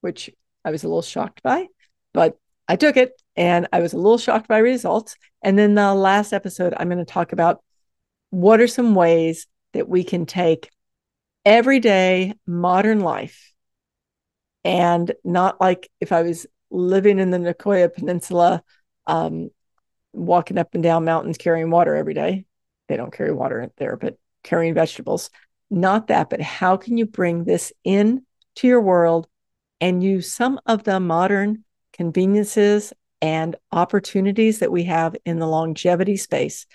which 0.00 0.30
I 0.64 0.70
was 0.70 0.84
a 0.84 0.88
little 0.88 1.02
shocked 1.02 1.42
by, 1.42 1.66
but 2.12 2.38
I 2.68 2.76
took 2.76 2.96
it 2.96 3.20
and 3.36 3.68
I 3.72 3.80
was 3.80 3.92
a 3.92 3.96
little 3.96 4.18
shocked 4.18 4.48
by 4.48 4.58
results. 4.58 5.16
And 5.42 5.58
then 5.58 5.74
the 5.74 5.94
last 5.94 6.32
episode, 6.32 6.74
I'm 6.76 6.88
going 6.88 6.98
to 6.98 7.04
talk 7.04 7.32
about 7.32 7.62
what 8.36 8.60
are 8.60 8.66
some 8.66 8.94
ways 8.94 9.46
that 9.72 9.88
we 9.88 10.04
can 10.04 10.26
take 10.26 10.68
everyday 11.46 12.34
modern 12.46 13.00
life 13.00 13.54
and 14.62 15.10
not 15.24 15.58
like 15.58 15.90
if 16.02 16.12
I 16.12 16.20
was 16.20 16.46
living 16.70 17.18
in 17.18 17.30
the 17.30 17.38
Nicoya 17.38 17.88
Peninsula, 17.88 18.62
um, 19.06 19.48
walking 20.12 20.58
up 20.58 20.74
and 20.74 20.82
down 20.82 21.06
mountains 21.06 21.38
carrying 21.38 21.70
water 21.70 21.96
every 21.96 22.12
day. 22.12 22.44
They 22.88 22.98
don't 22.98 23.10
carry 23.10 23.32
water 23.32 23.70
there, 23.78 23.96
but 23.96 24.18
carrying 24.44 24.74
vegetables. 24.74 25.30
Not 25.70 26.08
that, 26.08 26.28
but 26.28 26.42
how 26.42 26.76
can 26.76 26.98
you 26.98 27.06
bring 27.06 27.44
this 27.44 27.72
in 27.84 28.26
to 28.56 28.66
your 28.66 28.82
world 28.82 29.28
and 29.80 30.02
use 30.02 30.30
some 30.30 30.60
of 30.66 30.84
the 30.84 31.00
modern 31.00 31.64
conveniences 31.94 32.92
and 33.22 33.56
opportunities 33.72 34.58
that 34.58 34.70
we 34.70 34.84
have 34.84 35.16
in 35.24 35.38
the 35.38 35.46
longevity 35.46 36.18
space 36.18 36.66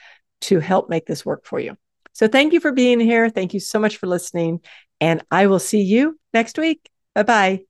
to 0.42 0.60
help 0.60 0.90
make 0.90 1.06
this 1.06 1.26
work 1.26 1.46
for 1.46 1.60
you. 1.60 1.78
So 2.14 2.28
thank 2.28 2.54
you 2.54 2.60
for 2.60 2.72
being 2.72 3.00
here. 3.00 3.30
Thank 3.30 3.54
you 3.54 3.60
so 3.60 3.80
much 3.80 3.98
for 3.98 4.08
listening. 4.08 4.62
And 5.00 5.24
I 5.32 5.48
will 5.48 5.60
see 5.60 5.82
you 5.82 6.20
next 6.34 6.58
week. 6.58 6.90
Bye 7.16 7.24
bye. 7.24 7.62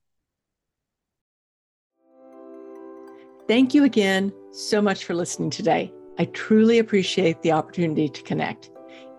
Thank 3.48 3.74
you 3.74 3.84
again 3.84 4.32
so 4.52 4.80
much 4.80 5.04
for 5.04 5.14
listening 5.14 5.50
today. 5.50 5.92
I 6.18 6.26
truly 6.26 6.78
appreciate 6.78 7.42
the 7.42 7.52
opportunity 7.52 8.08
to 8.08 8.22
connect. 8.22 8.70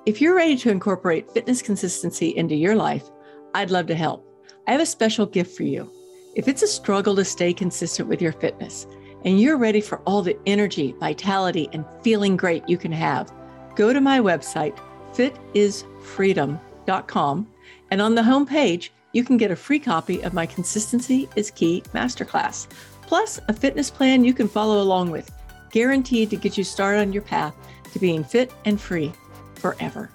If 0.06 0.22
you're 0.22 0.36
ready 0.36 0.58
to 0.58 0.70
incorporate 0.70 1.32
fitness 1.32 1.62
consistency 1.62 2.30
into 2.36 2.56
your 2.56 2.76
life, 2.76 3.10
I'd 3.54 3.72
love 3.72 3.88
to 3.88 3.96
help. 3.96 4.28
I 4.68 4.72
have 4.72 4.82
a 4.82 4.86
special 4.86 5.26
gift 5.26 5.56
for 5.56 5.64
you. 5.64 5.92
If 6.36 6.48
it's 6.48 6.62
a 6.62 6.68
struggle 6.68 7.16
to 7.16 7.26
stay 7.26 7.54
consistent 7.54 8.10
with 8.10 8.22
your 8.22 8.32
fitness 8.32 8.88
and 9.26 9.40
you're 9.40 9.58
ready 9.58 9.82
for 9.82 10.00
all 10.00 10.22
the 10.22 10.38
energy, 10.46 10.96
vitality, 11.00 11.70
and 11.74 11.86
feeling 12.02 12.36
great 12.36 12.68
you 12.68 12.78
can 12.78 12.92
have, 12.92 13.32
go 13.76 13.94
to 13.94 14.02
my 14.02 14.20
website, 14.20 14.78
fitisfreedom.com, 15.14 17.48
and 17.92 18.02
on 18.02 18.16
the 18.16 18.22
homepage, 18.22 18.90
you 19.14 19.24
can 19.24 19.38
get 19.38 19.52
a 19.52 19.56
free 19.56 19.80
copy 19.80 20.22
of 20.24 20.34
my 20.34 20.46
Consistency 20.46 21.30
is 21.36 21.52
Key 21.52 21.84
Masterclass, 21.94 22.68
plus 23.04 23.40
a 23.48 23.54
fitness 23.54 23.90
plan 23.90 24.24
you 24.24 24.34
can 24.34 24.48
follow 24.48 24.82
along 24.82 25.12
with, 25.12 25.30
guaranteed 25.72 26.30
to 26.32 26.36
get 26.36 26.58
you 26.58 26.64
started 26.64 27.02
on 27.02 27.14
your 27.14 27.22
path 27.22 27.56
to 27.92 28.00
being 28.00 28.24
fit 28.24 28.52
and 28.66 28.82
free 28.82 29.14
forever. 29.56 30.10